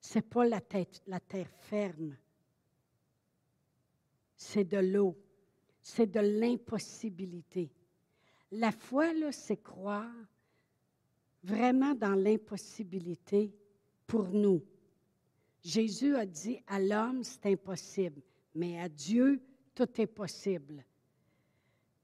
[0.00, 2.16] Ce n'est pas la, tête, la terre ferme.
[4.36, 5.16] C'est de l'eau.
[5.80, 7.70] C'est de l'impossibilité.
[8.52, 10.12] La foi, là, c'est croire
[11.42, 13.54] vraiment dans l'impossibilité
[14.06, 14.62] pour nous.
[15.62, 18.20] Jésus a dit à l'homme, c'est impossible,
[18.54, 19.40] mais à Dieu,
[19.74, 20.84] tout est possible.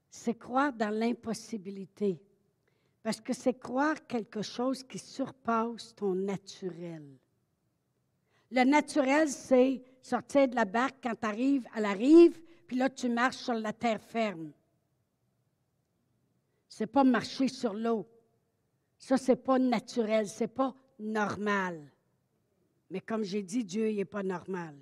[0.09, 2.21] C'est croire dans l'impossibilité.
[3.03, 7.05] Parce que c'est croire quelque chose qui surpasse ton naturel.
[8.49, 12.89] Le naturel, c'est sortir de la barque quand tu arrives à la rive, puis là,
[12.89, 14.51] tu marches sur la terre ferme.
[16.69, 18.07] C'est pas marcher sur l'eau.
[18.97, 21.91] Ça, c'est pas naturel, c'est pas normal.
[22.89, 24.75] Mais comme j'ai dit, Dieu, n'est pas normal.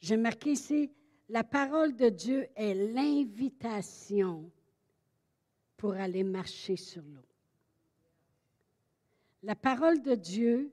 [0.00, 0.90] J'ai marqué ici,
[1.28, 4.50] la parole de Dieu est l'invitation
[5.76, 7.26] pour aller marcher sur l'eau.
[9.42, 10.72] La parole de Dieu,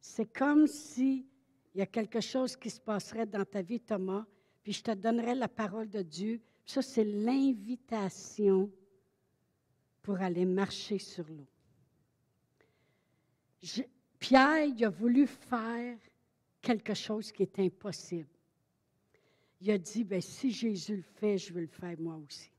[0.00, 1.26] c'est comme si
[1.74, 4.24] il y a quelque chose qui se passerait dans ta vie, Thomas,
[4.62, 6.40] puis je te donnerais la parole de Dieu.
[6.64, 8.70] Ça, c'est l'invitation
[10.02, 11.46] pour aller marcher sur l'eau.
[14.18, 15.96] Pierre, il a voulu faire
[16.60, 18.28] quelque chose qui est impossible.
[19.60, 22.50] Il a dit, ben, si Jésus le fait, je veux le faire moi aussi.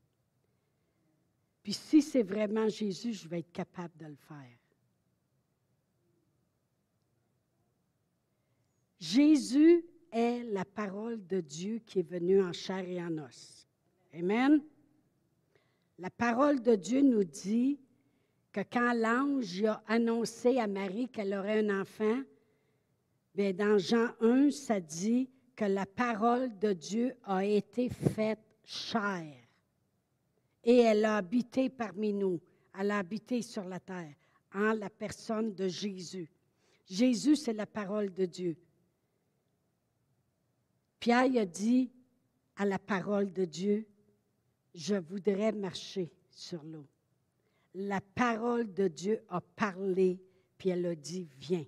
[1.64, 4.58] Puis si c'est vraiment Jésus, je vais être capable de le faire.
[9.00, 13.66] Jésus est la parole de Dieu qui est venue en chair et en os.
[14.12, 14.62] Amen.
[15.98, 17.80] La parole de Dieu nous dit
[18.52, 22.20] que quand l'ange a annoncé à Marie qu'elle aurait un enfant,
[23.34, 29.43] bien dans Jean 1, ça dit que la parole de Dieu a été faite chair
[30.64, 32.40] et elle a habité parmi nous.
[32.78, 34.14] Elle a habité sur la terre
[34.52, 36.30] en la personne de Jésus.
[36.86, 38.56] Jésus, c'est la parole de Dieu.
[40.98, 41.90] Pierre a dit
[42.56, 43.86] à la parole de Dieu,
[44.74, 46.86] je voudrais marcher sur l'eau.
[47.74, 50.20] La parole de Dieu a parlé,
[50.56, 51.66] puis elle a dit, viens.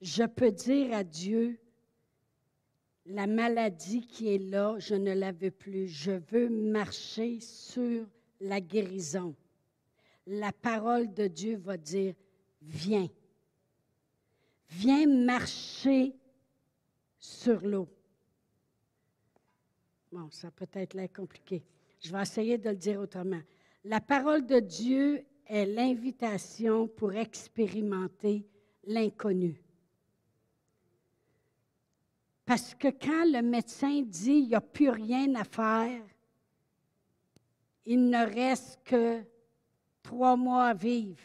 [0.00, 1.60] Je peux dire à Dieu,
[3.10, 5.88] la maladie qui est là, je ne la veux plus.
[5.88, 8.06] Je veux marcher sur
[8.40, 9.34] la guérison.
[10.26, 12.14] La parole de Dieu va dire,
[12.62, 13.08] viens.
[14.68, 16.14] Viens marcher
[17.18, 17.88] sur l'eau.
[20.12, 21.64] Bon, ça peut être compliqué.
[22.00, 23.40] Je vais essayer de le dire autrement.
[23.84, 28.46] La parole de Dieu est l'invitation pour expérimenter
[28.84, 29.60] l'inconnu.
[32.50, 36.02] Parce que quand le médecin dit il n'y a plus rien à faire,
[37.86, 39.22] il ne reste que
[40.02, 41.22] trois mois à vivre.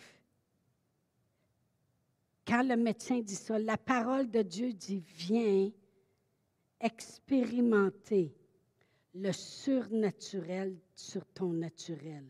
[2.46, 5.72] Quand le médecin dit ça, la parole de Dieu dit viens
[6.80, 8.32] expérimenter
[9.16, 12.28] le surnaturel sur ton naturel.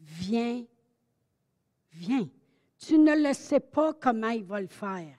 [0.00, 0.64] Viens
[1.92, 2.28] Viens.
[2.80, 5.16] Tu ne le sais pas comment il va le faire.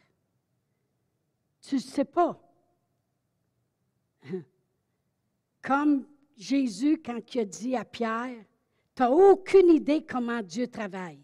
[1.61, 2.37] Tu ne sais pas.
[5.61, 6.05] Comme
[6.37, 8.45] Jésus, quand il a dit à Pierre,
[8.95, 11.23] tu n'as aucune idée comment Dieu travaille.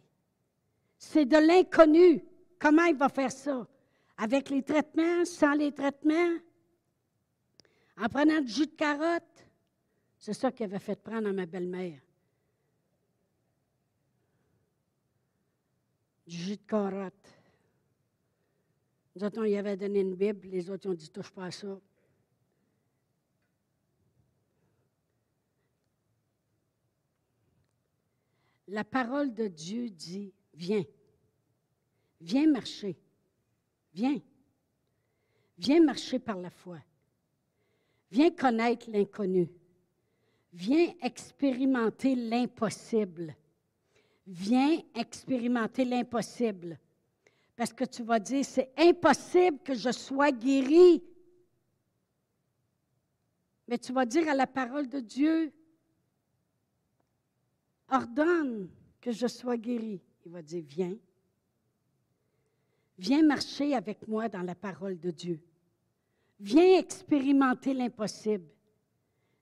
[0.97, 2.23] C'est de l'inconnu.
[2.59, 3.67] Comment il va faire ça?
[4.17, 6.37] Avec les traitements, sans les traitements?
[7.97, 9.23] En prenant du jus de carotte?
[10.17, 11.99] C'est ça qu'il avait fait prendre à ma belle-mère.
[16.25, 17.13] Du jus de carotte.
[19.15, 21.51] Nous autres, on y avait donné une Bible, les autres ont dit touche pas à
[21.51, 21.79] ça.
[28.67, 30.85] La parole de Dieu dit Viens.
[32.21, 32.95] Viens marcher.
[33.93, 34.19] Viens.
[35.57, 36.79] Viens marcher par la foi.
[38.11, 39.49] Viens connaître l'inconnu.
[40.53, 43.35] Viens expérimenter l'impossible.
[44.25, 46.79] Viens expérimenter l'impossible.
[47.55, 51.03] Parce que tu vas dire, c'est impossible que je sois guéri.
[53.67, 55.53] Mais tu vas dire à la parole de Dieu,
[57.89, 58.69] ordonne
[59.01, 60.01] que je sois guéri.
[60.25, 60.97] Il va dire, viens.
[62.97, 65.39] Viens marcher avec moi dans la parole de Dieu.
[66.39, 68.47] Viens expérimenter l'impossible.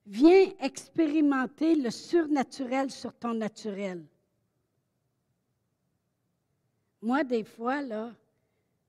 [0.06, 4.06] Viens expérimenter le surnaturel sur ton naturel.
[7.02, 8.14] Moi, des fois, là,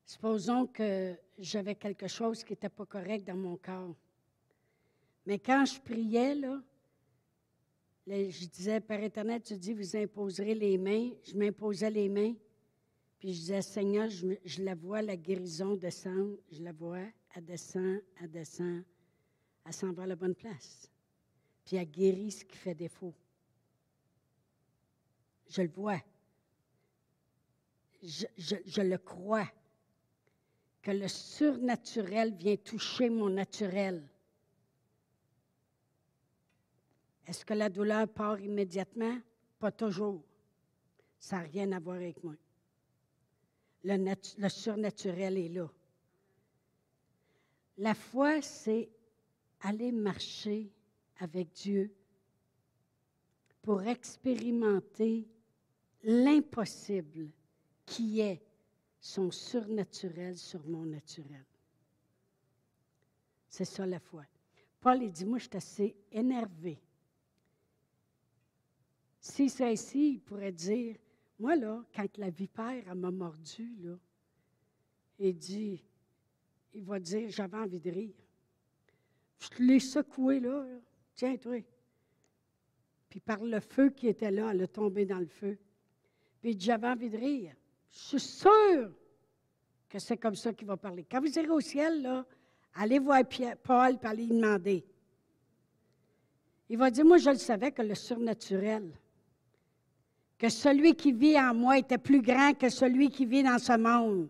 [0.05, 3.95] supposons que j'avais quelque chose qui n'était pas correct dans mon corps.
[5.27, 6.61] Mais quand je priais, là,
[8.07, 11.11] je disais, Père éternel, tu dis, vous imposerez les mains.
[11.23, 12.35] Je m'imposais les mains.
[13.19, 16.37] Puis je disais, Seigneur, je, la vois, la guérison descendre.
[16.51, 18.83] Je la vois, elle descend, elle descend.
[19.65, 20.91] Elle s'en va à la bonne place.
[21.65, 23.15] Puis elle guérit ce qui fait défaut.
[25.49, 26.01] Je le vois.
[28.03, 29.51] Je le crois.
[30.83, 34.07] Que le surnaturel vient toucher mon naturel.
[37.27, 39.19] Est-ce que la douleur part immédiatement?
[39.59, 40.23] Pas toujours.
[41.19, 42.35] Ça n'a rien à voir avec moi.
[43.85, 45.71] Le, surnaturel est là.
[47.79, 48.89] La foi, c'est
[49.61, 50.71] aller marcher
[51.19, 51.95] avec Dieu
[53.63, 55.27] pour expérimenter
[56.03, 57.31] l'impossible
[57.87, 58.43] qui est
[59.01, 61.45] son surnaturel sur mon naturel.
[63.49, 64.25] C'est ça la foi.
[64.81, 66.81] Paul, il dit, moi, je suis assez énervé
[69.25, 70.97] si c'est ici, il pourrait dire,
[71.39, 73.97] moi, là, quand la vipère m'a mordu, là,
[75.19, 75.83] il dit,
[76.75, 78.15] il va dire, j'avais envie de rire.
[79.39, 80.67] Je l'ai secoué, là,
[81.15, 81.57] Tiens, toi.
[83.09, 85.57] Puis par le feu qui était là, elle est tombée dans le feu.
[86.43, 87.55] Puis il dit, j'avais envie de rire.
[87.93, 88.93] Je suis sûr
[89.89, 91.07] que c'est comme ça qu'il va parler.
[91.09, 92.27] Quand vous irez au ciel, là,
[92.75, 93.23] allez voir
[93.63, 94.85] Paul et allez lui demander.
[96.69, 98.93] Il va dire, moi, je le savais que le surnaturel,
[100.39, 103.77] que celui qui vit en moi était plus grand que celui qui vit dans ce
[103.77, 104.29] monde,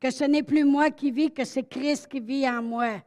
[0.00, 3.02] que ce n'est plus moi qui vis, que c'est Christ qui vit en moi,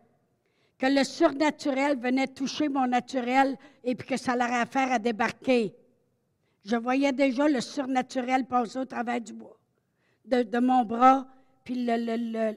[0.77, 5.75] que le surnaturel venait toucher mon naturel et puis que ça l'aurait affaire à débarquer.
[6.63, 9.57] Je voyais déjà le surnaturel passer au travers du bois,
[10.25, 11.27] de, mon bras,
[11.63, 12.55] puis la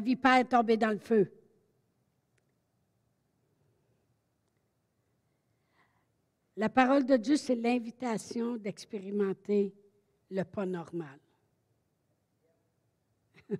[0.00, 1.30] vipère tomber dans le feu.
[6.58, 9.72] La parole de Dieu, c'est l'invitation d'expérimenter
[10.28, 11.20] le pas normal.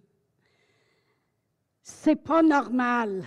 [1.80, 3.24] c'est pas normal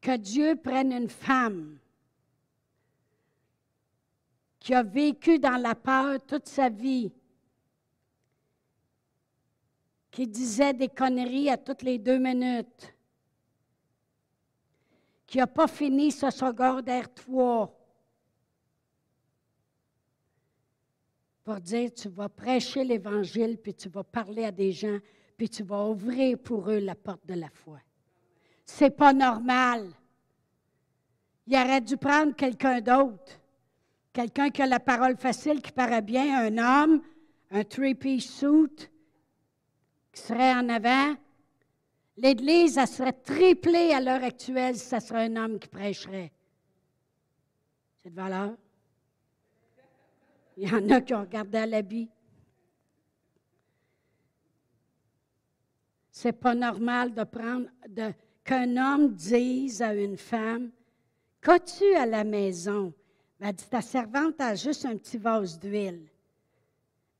[0.00, 1.76] que Dieu prenne une femme
[4.58, 7.12] qui a vécu dans la peur toute sa vie,
[10.10, 12.94] qui disait des conneries à toutes les deux minutes,
[15.26, 17.80] qui n'a pas fini ce secondaire 3,
[21.44, 24.98] pour dire, tu vas prêcher l'Évangile, puis tu vas parler à des gens,
[25.36, 27.80] puis tu vas ouvrir pour eux la porte de la foi.
[28.64, 29.90] C'est pas normal.
[31.46, 33.40] Il aurait dû prendre quelqu'un d'autre.
[34.12, 37.02] Quelqu'un qui a la parole facile, qui paraît bien, un homme,
[37.50, 38.88] un three-piece suit,
[40.12, 41.16] qui serait en avant.
[42.18, 46.30] L'Église, elle serait triplée à l'heure actuelle si ce serait un homme qui prêcherait.
[48.02, 48.54] C'est de valeur.
[50.56, 52.08] Il y en a qui ont regardé à l'habit.
[56.10, 57.66] C'est pas normal de prendre,
[58.44, 60.70] qu'un homme dise à une femme
[61.40, 62.92] Qu'as-tu à la maison?
[63.40, 66.06] Elle dit Ta servante a juste un petit vase d'huile.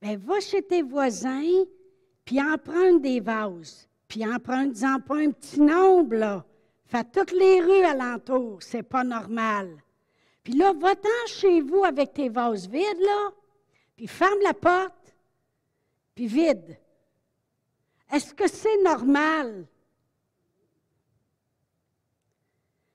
[0.00, 1.64] ben va chez tes voisins,
[2.24, 3.88] puis emprunte des vases.
[4.06, 6.44] Puis emprunte-en pas un petit nombre, là.
[6.84, 9.82] Fais toutes les rues alentour, c'est pas normal.
[10.42, 13.32] Puis là, va-t'en chez vous avec tes vases vides, là,
[13.96, 15.14] puis ferme la porte,
[16.14, 16.78] puis vide.
[18.12, 19.66] Est-ce que c'est normal?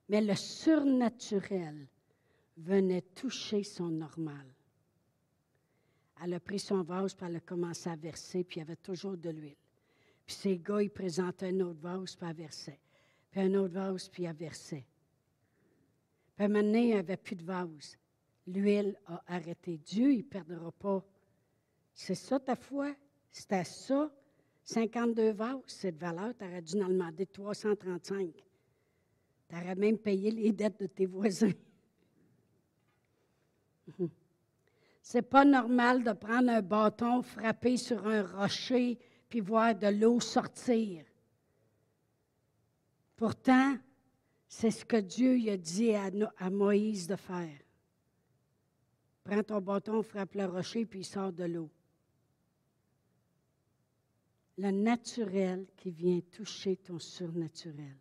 [0.10, 1.88] Mais le surnaturel
[2.58, 4.46] venait toucher son normal.
[6.24, 8.76] Elle a pris son vase, puis elle a commencé à verser, puis il y avait
[8.76, 9.56] toujours de l'huile.
[10.26, 12.80] Puis ces gars, ils présentaient un autre vase, puis elle versait.
[13.32, 14.86] Puis un autre vase, puis elle versait.
[16.38, 17.98] Puis un il n'y avait plus de vase.
[18.46, 19.78] L'huile a arrêté.
[19.78, 21.04] Dieu, il ne perdra pas.
[21.94, 22.94] C'est ça ta foi?
[23.32, 24.12] C'était ça?
[24.64, 28.32] 52 vases, cette valeur, tu aurais dû en demander 335.
[29.50, 31.54] Tu aurais même payé les dettes de tes voisins.
[35.02, 40.20] C'est pas normal de prendre un bâton, frapper sur un rocher, puis voir de l'eau
[40.20, 41.06] sortir.
[43.16, 43.78] Pourtant,
[44.48, 47.60] c'est ce que Dieu a dit à, Moïse de faire.
[49.24, 51.70] Prends ton bâton, frappe le rocher, puis il sort de l'eau.
[54.58, 57.98] Le naturel qui vient toucher ton surnaturel.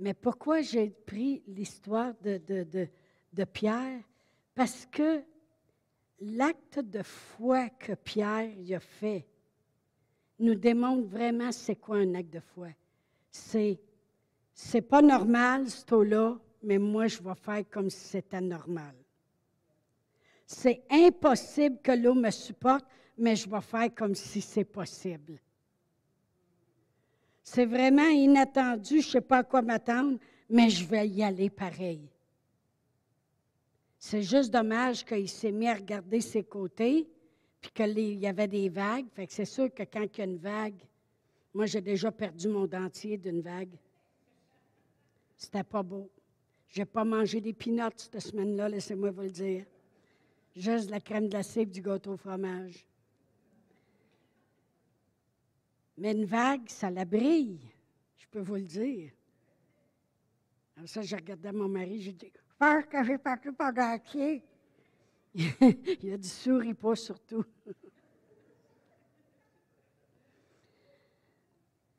[0.00, 4.02] Mais pourquoi j'ai pris l'histoire de, Pierre?
[4.54, 5.22] Parce que
[6.20, 9.26] l'acte de foi que Pierre a fait
[10.40, 12.68] nous démontre vraiment c'est quoi un acte de foi.
[13.30, 13.80] C'est
[14.60, 18.92] c'est pas normal ce eau-là, mais moi je vais faire comme si c'était normal.
[20.44, 22.84] C'est impossible que l'eau me supporte,
[23.16, 25.38] mais je vais faire comme si c'est possible.
[27.44, 30.18] C'est vraiment inattendu, je ne sais pas à quoi m'attendre,
[30.50, 32.10] mais je vais y aller pareil.
[33.96, 37.08] C'est juste dommage qu'il s'est mis à regarder ses côtés,
[37.60, 39.06] puis qu'il y avait des vagues.
[39.14, 40.82] Fait que c'est sûr que quand il y a une vague,
[41.54, 43.76] moi j'ai déjà perdu mon dentier d'une vague.
[45.38, 46.10] C'était pas beau.
[46.68, 49.64] Je n'ai pas mangé des peanuts cette semaine-là, laissez-moi vous le dire.
[50.54, 52.84] Juste de la crème glacée et du gâteau au fromage.
[55.96, 57.60] Mais une vague, ça la brille,
[58.16, 59.12] je peux vous le dire.
[60.76, 64.42] Alors ça, j'ai regardé mon mari, j'ai dit, parce que j'ai parti par entier.
[65.34, 67.44] Il a dit, souris pas surtout.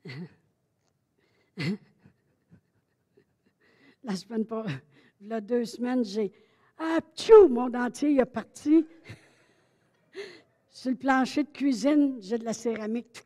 [4.03, 4.65] La semaine pas,
[5.21, 6.31] il y a deux semaines, j'ai
[6.77, 8.85] Ah, tchou, mon dentier il est parti.
[10.69, 13.21] Sur le plancher de cuisine, j'ai de la céramique.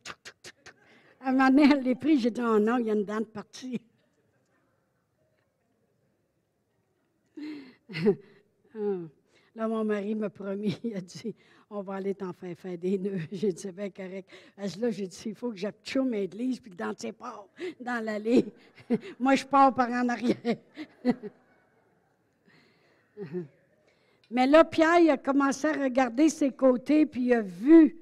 [1.20, 3.06] À un moment donné, elle l'a pris, j'ai dit Oh non, il y a une
[3.06, 3.82] dent de partie.
[8.76, 9.04] Ah.
[9.56, 11.36] Là, mon mari m'a promis, il a dit,
[11.70, 13.20] on va aller t'en faire faire des nœuds.
[13.32, 14.30] J'ai dit, c'est bien correct.
[14.56, 17.12] Parce que là, j'ai dit, il faut que j'appuie mes église, puis que dans tes
[17.12, 17.48] pas
[17.80, 18.46] dans l'allée.
[19.20, 20.58] Moi, je pars par en arrière.
[24.32, 27.96] Mais là, Pierre, il a commencé à regarder ses côtés, puis il a vu,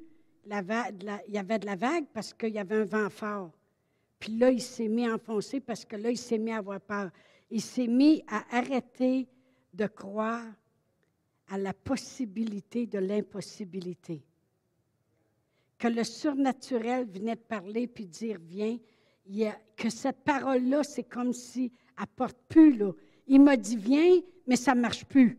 [0.45, 0.61] la
[1.27, 3.51] il y avait de la vague parce qu'il y avait un vent fort.
[4.19, 6.79] Puis là, il s'est mis à enfoncer parce que là, il s'est mis à avoir
[6.79, 7.09] peur.
[7.49, 9.27] Il s'est mis à arrêter
[9.73, 10.45] de croire
[11.51, 14.23] à la possibilité de l'impossibilité.
[15.77, 18.77] Que le surnaturel venait de parler puis dire viens,
[19.75, 22.77] que cette parole-là, c'est comme si elle porte plus.
[22.77, 22.93] Là.
[23.27, 25.37] Il m'a dit viens, mais ça ne marche plus.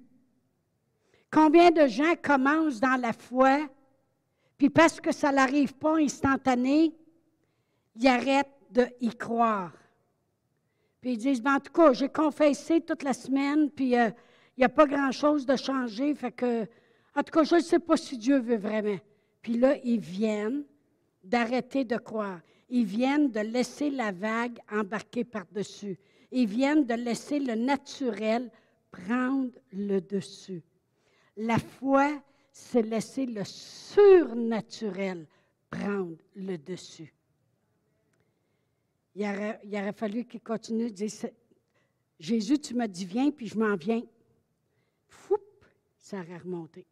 [1.31, 3.67] Combien de gens commencent dans la foi,
[4.59, 6.93] puis parce que ça n'arrive pas instantané,
[7.97, 9.73] ils arrêtent d'y croire.
[11.01, 14.11] Puis ils disent, ben, en tout cas, j'ai confessé toute la semaine, puis euh,
[14.57, 16.15] il n'y a pas grand-chose de changé.
[16.15, 16.63] Fait que,
[17.15, 18.99] en tout cas, je ne sais pas si Dieu veut vraiment.
[19.41, 20.65] Puis là, ils viennent
[21.25, 22.41] d'arrêter de croire.
[22.69, 25.99] Ils viennent de laisser la vague embarquer par-dessus.
[26.31, 28.51] Ils viennent de laisser le naturel
[28.91, 30.63] prendre le dessus.
[31.37, 32.23] La foi,
[32.53, 35.27] c'est laisser le surnaturel
[35.71, 37.13] prendre le dessus.
[39.15, 41.11] Il aurait, aurait fallu qu'il continue de dire,
[42.19, 44.03] Jésus, tu m'as dit, viens, puis je m'en viens
[45.13, 45.41] foup,
[45.99, 46.87] ça aurait remonté.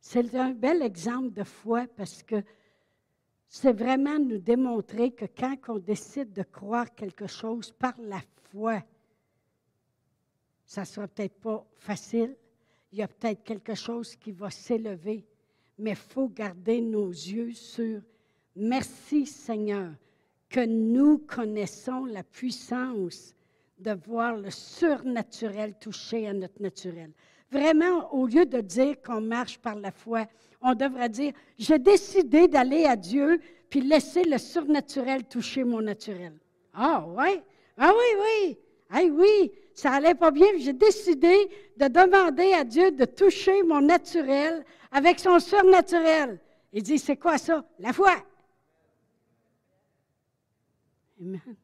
[0.00, 2.42] C'est un bel exemple de foi parce que
[3.48, 8.82] c'est vraiment nous démontrer que quand on décide de croire quelque chose par la foi,
[10.64, 12.36] ça ne sera peut-être pas facile,
[12.92, 15.24] il y a peut-être quelque chose qui va s'élever,
[15.78, 18.00] mais il faut garder nos yeux sur
[18.56, 19.92] Merci Seigneur
[20.48, 23.34] que nous connaissons la puissance
[23.78, 27.12] de voir le surnaturel toucher à notre naturel.
[27.50, 30.26] vraiment, au lieu de dire qu'on marche par la foi,
[30.60, 36.32] on devrait dire, j'ai décidé d'aller à Dieu puis laisser le surnaturel toucher mon naturel.
[36.74, 37.40] Ah oui,
[37.78, 38.58] ah oui, oui,
[38.90, 43.80] ah oui, ça allait pas bien, j'ai décidé de demander à Dieu de toucher mon
[43.80, 46.40] naturel avec son surnaturel.
[46.72, 47.64] Il dit, c'est quoi ça?
[47.78, 48.14] La foi.
[51.20, 51.56] Amen.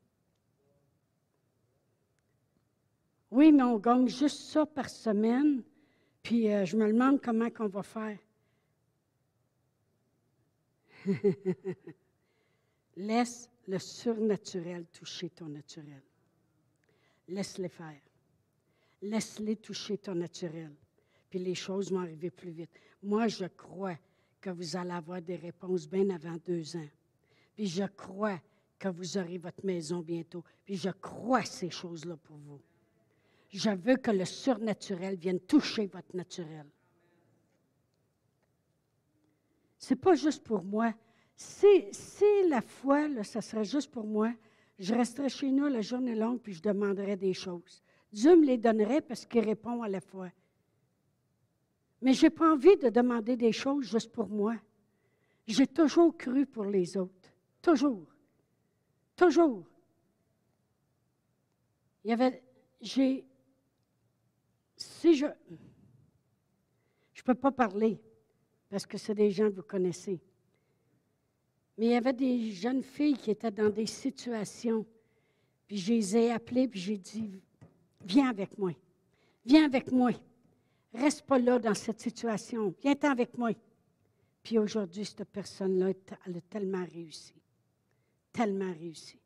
[3.33, 5.63] Oui, mais on gagne juste ça par semaine,
[6.23, 8.19] puis euh, je me demande comment qu'on va faire.
[12.97, 16.03] Laisse le surnaturel toucher ton naturel.
[17.27, 18.03] Laisse-les faire.
[19.01, 20.71] Laisse-les toucher ton naturel.
[21.31, 22.79] Puis les choses vont arriver plus vite.
[23.03, 23.97] Moi, je crois
[24.43, 26.91] que vous allez avoir des réponses bien avant deux ans.
[27.57, 28.39] Puis je crois
[28.79, 30.45] que vous aurez votre maison bientôt.
[30.67, 32.61] Puis je crois ces choses-là pour vous.
[33.53, 36.67] Je veux que le surnaturel vienne toucher votre naturel.
[39.79, 40.95] C'est pas juste pour moi.
[41.37, 41.67] Si,
[42.49, 44.33] la foi, là, ça serait juste pour moi,
[44.79, 47.83] je resterais chez nous la journée longue puis je demanderais des choses.
[48.13, 50.31] Dieu me les donnerait parce qu'il répond à la foi.
[52.01, 54.57] Mais je n'ai pas envie de demander des choses juste pour moi.
[55.47, 57.33] J'ai toujours cru pour les autres.
[57.61, 58.07] Toujours.
[59.17, 59.65] Toujours.
[62.05, 62.43] Il y avait.
[62.81, 63.25] J'ai.
[64.83, 65.27] Si je.
[67.13, 68.01] Je ne peux pas parler
[68.69, 70.21] parce que c'est des gens que vous connaissez.
[71.79, 74.85] Mais il y avait des jeunes filles qui étaient dans des situations.
[75.67, 77.41] Puis je les ai appelées, puis j'ai dit
[78.05, 78.73] Viens avec moi.
[79.45, 80.11] Viens avec moi.
[80.93, 82.75] Reste pas là dans cette situation.
[82.83, 83.53] Viens-t'en avec moi.
[84.43, 85.93] Puis aujourd'hui, cette personne-là,
[86.27, 87.35] elle a tellement réussi.
[88.33, 89.22] Tellement réussi.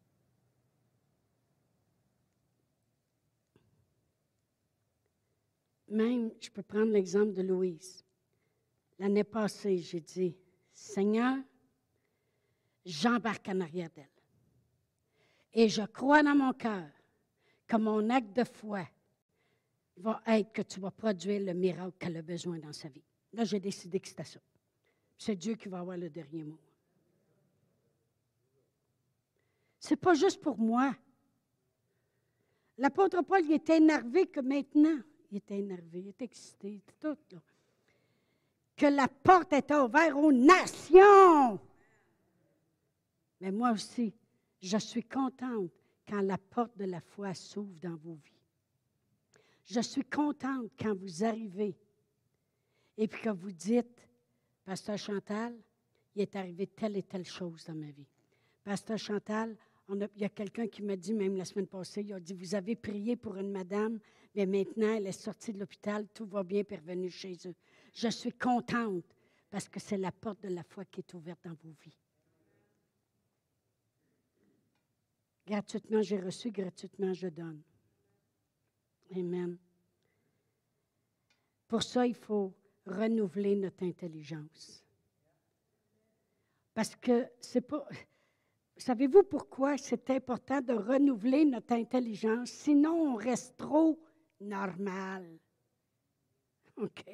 [5.89, 8.05] Même, je peux prendre l'exemple de Louise.
[8.99, 10.37] L'année passée, j'ai dit,
[10.73, 11.37] Seigneur,
[12.85, 14.09] j'embarque en arrière d'elle.
[15.53, 16.89] Et je crois dans mon cœur
[17.67, 18.87] que mon acte de foi
[19.99, 23.05] va être que tu vas produire le miracle qu'elle a besoin dans sa vie.
[23.33, 24.41] Là, j'ai décidé que c'était ça.
[25.19, 26.59] C'est Dieu qui va avoir le dernier mot.
[29.79, 30.95] Ce n'est pas juste pour moi.
[32.77, 34.99] L'apôtre Paul, il était énervé que maintenant,
[35.37, 37.19] il était énervé, il était excité, tout.
[37.31, 37.39] Là.
[38.75, 41.61] Que la porte était ouverte aux nations.
[43.41, 44.15] Mais moi aussi,
[44.63, 45.71] je suis contente
[46.09, 48.33] quand la porte de la foi s'ouvre dans vos vies.
[49.67, 51.77] Je suis contente quand vous arrivez
[52.97, 54.09] et puis que vous dites,
[54.65, 55.55] Pasteur Chantal,
[56.15, 58.09] il est arrivé telle et telle chose dans ma vie.
[58.65, 59.55] Pasteur Chantal,
[59.91, 62.55] il y a quelqu'un qui m'a dit, même la semaine passée, il a dit, vous
[62.55, 64.01] avez prié pour une madame,
[64.37, 67.55] mais maintenant elle est sortie de l'hôpital, tout va bien, puis revenue chez eux.
[67.95, 69.05] Je suis contente
[69.51, 71.97] parce que c'est la porte de la foi qui est ouverte dans vos vies.
[75.47, 77.63] Gratuitement, j'ai reçu, gratuitement, je donne.
[79.15, 79.57] Amen.
[81.69, 82.53] Pour ça, il faut
[82.85, 84.85] renouveler notre intelligence.
[86.75, 87.89] Parce que c'est pas.
[88.77, 92.51] Savez-vous pourquoi c'est important de renouveler notre intelligence?
[92.51, 93.99] Sinon, on reste trop
[94.41, 95.39] normal.
[96.77, 97.05] OK?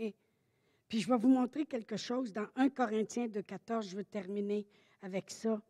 [0.89, 3.89] Puis je vais vous montrer quelque chose dans 1 Corinthiens 2,14.
[3.89, 4.67] Je veux terminer
[5.01, 5.61] avec ça.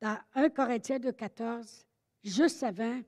[0.00, 1.84] Dans 1 Corinthiens 2,14,
[2.22, 3.00] juste avant,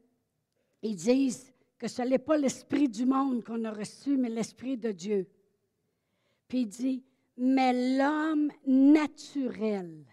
[0.83, 4.93] ils disent que ce n'est pas l'esprit du monde qu'on a reçu, mais l'esprit de
[4.93, 5.29] Dieu.
[6.49, 7.05] Puis il dit,
[7.37, 10.05] mais l'homme naturel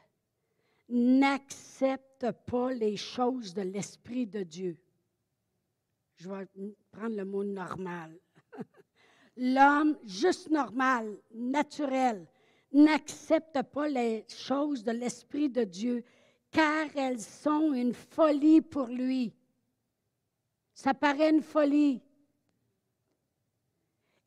[0.87, 4.77] n'accepte pas les choses de l'esprit de Dieu.
[6.19, 6.47] Je vais
[6.91, 8.19] prendre le mot normal.
[9.37, 12.27] L'homme juste normal, naturel,
[12.73, 16.03] n'accepte pas les choses de l'esprit de Dieu,
[16.51, 19.33] car elles sont une folie pour lui.
[20.73, 22.01] Ça paraît une folie.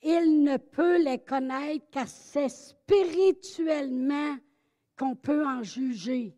[0.03, 4.39] Il ne peut les connaître car c'est spirituellement
[4.99, 6.35] qu'on peut en juger.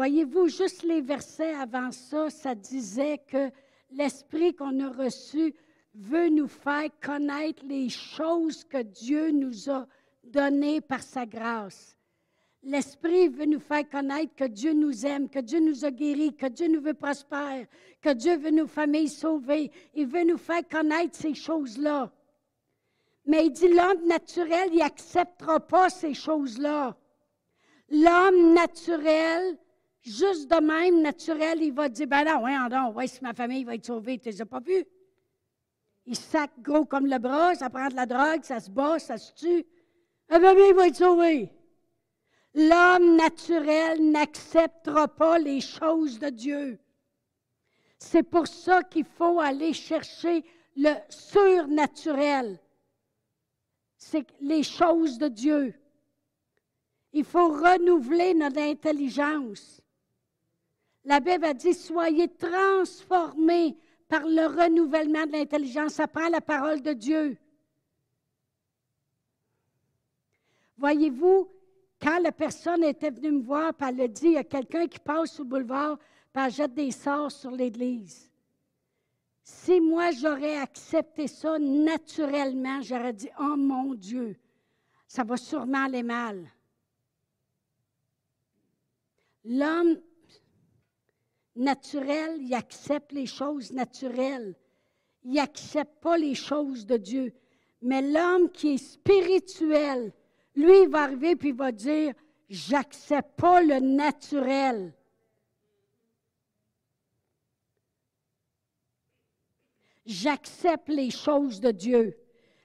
[0.00, 3.50] Voyez-vous, juste les versets avant ça, ça disait que
[3.90, 5.54] l'Esprit qu'on a reçu
[5.94, 9.86] veut nous faire connaître les choses que Dieu nous a
[10.24, 11.98] données par sa grâce.
[12.62, 16.46] L'Esprit veut nous faire connaître que Dieu nous aime, que Dieu nous a guéris, que
[16.46, 17.68] Dieu nous veut prospérer,
[18.00, 19.70] que Dieu veut nos familles sauver.
[19.92, 22.10] Il veut nous faire connaître ces choses-là.
[23.26, 26.96] Mais il dit l'homme naturel, il n'acceptera pas ces choses-là.
[27.90, 29.58] L'homme naturel,
[30.02, 33.64] juste de même naturel, il va dire, ben non, ouais, non, ouais, si ma famille
[33.64, 34.84] va être sauvée, tu ne les as pas vus.
[36.06, 39.18] il sac gros comme le bras, ça prend de la drogue, ça se bat, ça
[39.18, 39.64] se tue.
[40.28, 41.52] Un bébé va être sauvé.
[42.54, 46.78] L'homme naturel n'acceptera pas les choses de Dieu.
[47.98, 50.44] C'est pour ça qu'il faut aller chercher
[50.76, 52.58] le surnaturel.
[53.96, 55.74] C'est les choses de Dieu.
[57.12, 59.79] Il faut renouveler notre intelligence.
[61.10, 65.94] La Bible a dit, soyez transformés par le renouvellement de l'intelligence.
[65.94, 67.36] Ça la parole de Dieu.
[70.78, 71.50] Voyez-vous,
[72.00, 75.00] quand la personne était venue me voir, elle a dit, il y a quelqu'un qui
[75.00, 75.98] passe sur le boulevard,
[76.32, 78.30] puis elle jette des sorts sur l'Église.
[79.42, 84.36] Si moi j'aurais accepté ça naturellement, j'aurais dit, oh mon Dieu,
[85.08, 86.48] ça va sûrement aller mal.
[89.44, 90.00] L'homme
[91.56, 94.54] naturel, il accepte les choses naturelles.
[95.22, 97.32] Il n'accepte pas les choses de Dieu.
[97.82, 100.12] Mais l'homme qui est spirituel,
[100.54, 102.14] lui, il va arriver puis il va dire,
[102.48, 104.92] j'accepte pas le naturel.
[110.04, 112.16] J'accepte les choses de Dieu.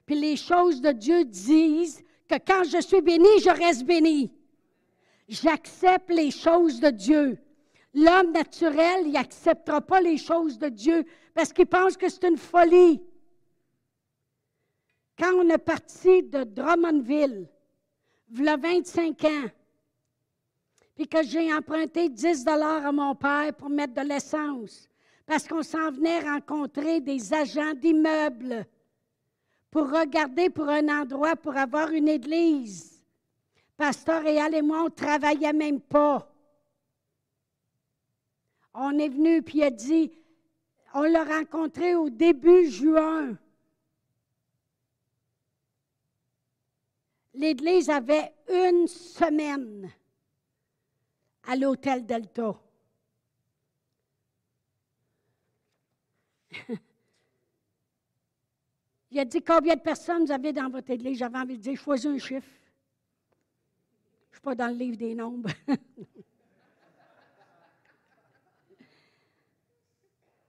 [0.06, 4.32] Puis les choses de Dieu disent que quand je suis béni, je reste béni.
[5.28, 7.38] J'accepte les choses de Dieu.
[7.96, 12.38] L'homme naturel, il n'acceptera pas les choses de Dieu parce qu'il pense que c'est une
[12.38, 13.02] folie.
[15.18, 17.48] Quand on est parti de Drummondville,
[18.32, 19.46] il y a 25 ans,
[20.94, 24.90] puis que j'ai emprunté 10 dollars à mon père pour mettre de l'essence,
[25.26, 28.66] parce qu'on s'en venait rencontrer des agents d'immeubles
[29.72, 33.02] pour regarder pour un endroit pour avoir une église.
[33.78, 36.35] Pasteur Réal et moi, on ne travaillait même pas.
[38.78, 40.12] On est venu, puis il a dit,
[40.94, 43.38] on l'a rencontré au début juin.
[47.34, 49.90] L'Église avait une semaine
[51.44, 52.54] à l'hôtel Delta.
[59.12, 61.18] Il a dit combien de personnes vous avez dans votre église?
[61.20, 62.50] J'avais envie de dire choisis un chiffre.
[64.32, 65.50] Je ne suis pas dans le livre des nombres.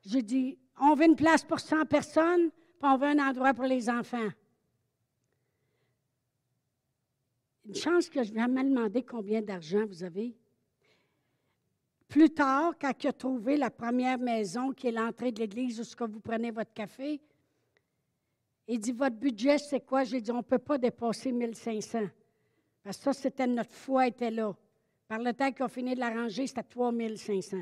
[0.07, 3.65] J'ai dit on veut une place pour 100 personnes, puis on veut un endroit pour
[3.65, 4.29] les enfants.
[7.67, 10.37] Une chance que je vais me demander combien d'argent vous avez.
[12.07, 16.07] Plus tard, quand il a trouvé la première maison qui est l'entrée de l'église où
[16.07, 17.21] vous prenez votre café,
[18.69, 20.05] il dit Votre budget, c'est quoi?
[20.05, 22.07] J'ai dit On ne peut pas dépasser 1500.
[22.85, 24.55] Parce que ça, c'était notre foi était là.
[25.09, 27.57] Par le temps qu'on finit de l'arranger, c'était 3500.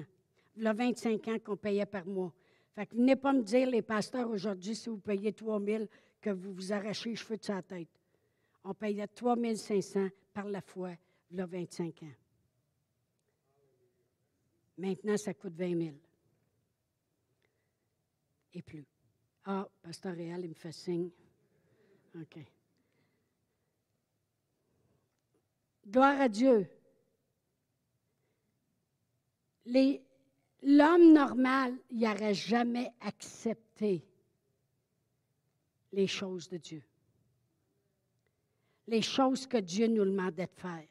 [0.63, 2.33] A 25 ans qu'on payait par mois.
[2.75, 5.89] Fait que venez pas me dire, les pasteurs, aujourd'hui, si vous payez 3000,
[6.21, 7.89] que vous vous arrachez les cheveux de sa tête.
[8.65, 10.91] On payait 3500 par la foi,
[11.37, 12.15] a 25 ans.
[14.79, 15.97] Maintenant, ça coûte 20 000.
[18.55, 18.85] Et plus.
[19.45, 21.11] Ah, Pasteur Réal, il me fait signe.
[22.15, 22.39] OK.
[25.87, 26.67] Gloire à Dieu.
[30.67, 34.03] L'homme normal, il n'aurait jamais accepté
[35.93, 36.83] les choses de Dieu.
[38.87, 40.89] Les choses que Dieu nous demandait de faire.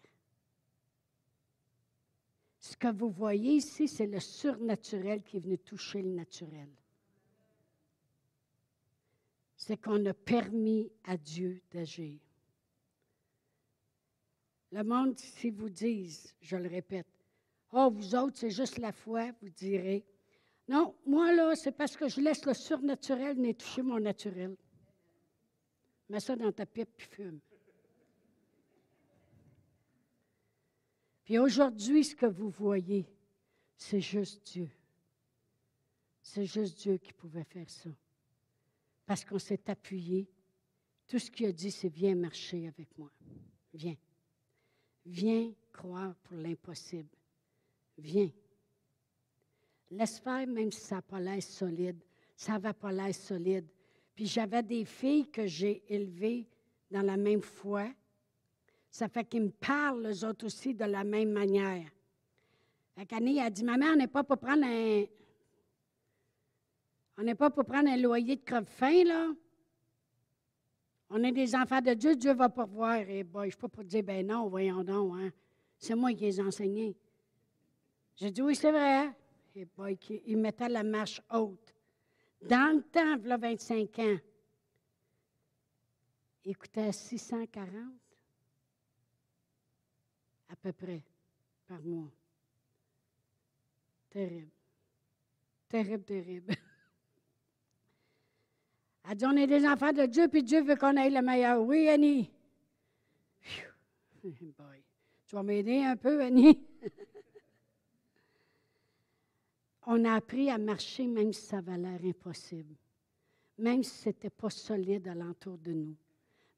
[2.59, 6.69] Ce que vous voyez ici, c'est le surnaturel qui est venu toucher le naturel.
[9.57, 12.19] C'est qu'on a permis à Dieu d'agir.
[14.71, 17.22] Le monde, si vous disent, je le répète,
[17.73, 20.05] oh, vous autres, c'est juste la foi, vous direz,
[20.67, 24.55] non, moi, là, c'est parce que je laisse le surnaturel venir toucher mon naturel.
[26.09, 27.39] Mets ça dans ta pipe puis fume.
[31.23, 33.05] Puis aujourd'hui, ce que vous voyez,
[33.75, 34.69] c'est juste Dieu.
[36.21, 37.89] C'est juste Dieu qui pouvait faire ça.
[39.05, 40.29] Parce qu'on s'est appuyé.
[41.07, 43.11] Tout ce qu'il a dit, c'est viens marcher avec moi.
[43.73, 43.97] Viens.
[45.05, 47.09] Viens croire pour l'impossible.
[47.97, 48.29] Viens.
[49.91, 51.99] Laisse faire, même si ça n'a pas l'air solide.
[52.35, 53.67] Ça va pas l'air solide.
[54.15, 56.47] Puis j'avais des filles que j'ai élevées
[56.89, 57.87] dans la même foi
[58.93, 61.89] ça fait qu'ils me parlent, eux autres aussi, de la même manière.
[62.95, 65.05] Fait qu'Annie a dit Maman, on n'est pas pour prendre un.
[67.17, 69.31] On n'est pas pour prendre un loyer de creve-fin, là.
[71.09, 72.97] On est des enfants de Dieu, Dieu va pourvoir.
[72.97, 75.31] Et eh boy, je ne suis pas pour dire ben non, voyons donc, hein.
[75.79, 76.95] C'est moi qui les ai enseignés.
[78.15, 79.11] J'ai dit oui, c'est vrai.
[79.55, 81.73] Et boy, il mettait la marche haute.
[82.41, 84.17] Dans le temps, il y a 25 ans,
[86.45, 87.69] il coûtait 640
[90.49, 91.01] à peu près
[91.67, 92.11] par mois.
[94.09, 94.51] Terrible.
[95.69, 96.53] Terrible, terrible.
[99.09, 101.61] Elle dit, on est des enfants de Dieu, puis Dieu veut qu'on aille le meilleur.
[101.61, 102.31] Oui, Annie.
[104.23, 104.83] Boy.
[105.25, 106.63] Tu vas m'aider un peu, Annie?
[109.85, 112.75] On a appris à marcher même si ça avait l'air impossible,
[113.57, 115.95] même si ce n'était pas solide alentour de nous,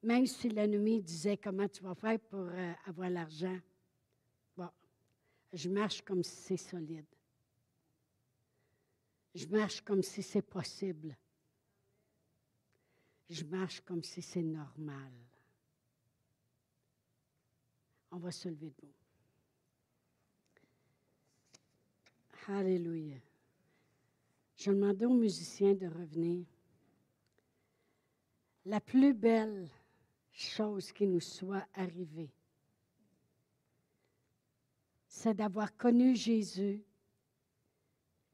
[0.02, 3.58] même si l'ennemi disait comment tu vas faire pour euh, avoir l'argent.
[4.56, 4.70] Bon,
[5.52, 7.06] je marche comme si c'est solide.
[9.34, 11.16] Je marche comme si c'est possible.
[13.28, 15.12] Je marche comme si c'est normal.
[18.12, 19.05] On va se lever debout.
[22.48, 23.16] Alléluia.
[24.56, 26.46] Je demandais aux musiciens de revenir.
[28.64, 29.68] La plus belle
[30.32, 32.30] chose qui nous soit arrivée,
[35.08, 36.82] c'est d'avoir connu Jésus,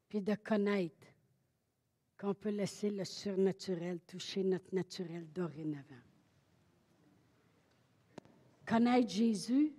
[0.08, 1.06] puis de connaître
[2.18, 6.02] qu'on peut laisser le surnaturel toucher notre naturel dorénavant.
[8.66, 9.72] Connaître Jésus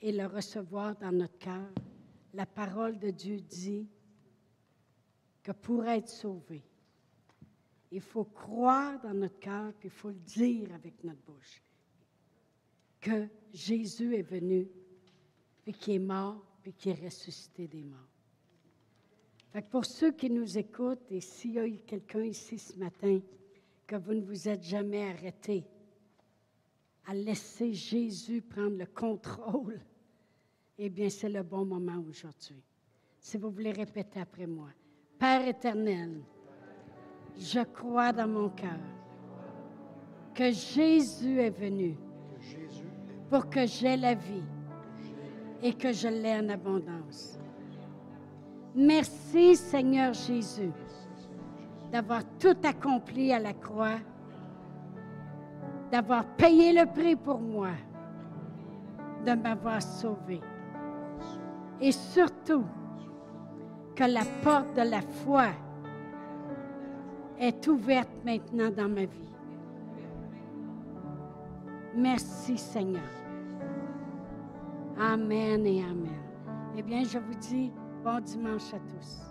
[0.00, 1.72] et le recevoir dans notre cœur
[2.38, 3.88] la parole de Dieu dit
[5.42, 6.62] que pour être sauvé,
[7.90, 11.60] il faut croire dans notre cœur, puis il faut le dire avec notre bouche,
[13.00, 14.68] que Jésus est venu,
[15.64, 17.98] puis qu'il est mort, puis qu'il est ressuscité des morts.
[19.50, 23.20] Fait pour ceux qui nous écoutent, et s'il y a quelqu'un ici ce matin,
[23.84, 25.64] que vous ne vous êtes jamais arrêté
[27.04, 29.80] à laisser Jésus prendre le contrôle
[30.78, 32.62] eh bien, c'est le bon moment aujourd'hui.
[33.18, 34.68] Si vous voulez répéter après moi.
[35.18, 36.20] Père éternel,
[37.36, 38.78] je crois dans mon cœur
[40.34, 41.96] que Jésus est venu
[43.28, 44.44] pour que j'aie la vie
[45.60, 47.36] et que je l'ai en abondance.
[48.76, 50.70] Merci Seigneur Jésus
[51.90, 53.98] d'avoir tout accompli à la croix,
[55.90, 57.72] d'avoir payé le prix pour moi,
[59.26, 60.40] de m'avoir sauvé
[61.80, 62.64] et surtout
[63.94, 65.48] que la porte de la foi
[67.38, 69.32] est ouverte maintenant dans ma vie.
[71.94, 73.02] Merci Seigneur.
[74.98, 76.22] Amen et Amen.
[76.76, 77.72] Eh bien, je vous dis
[78.04, 79.27] bon dimanche à tous.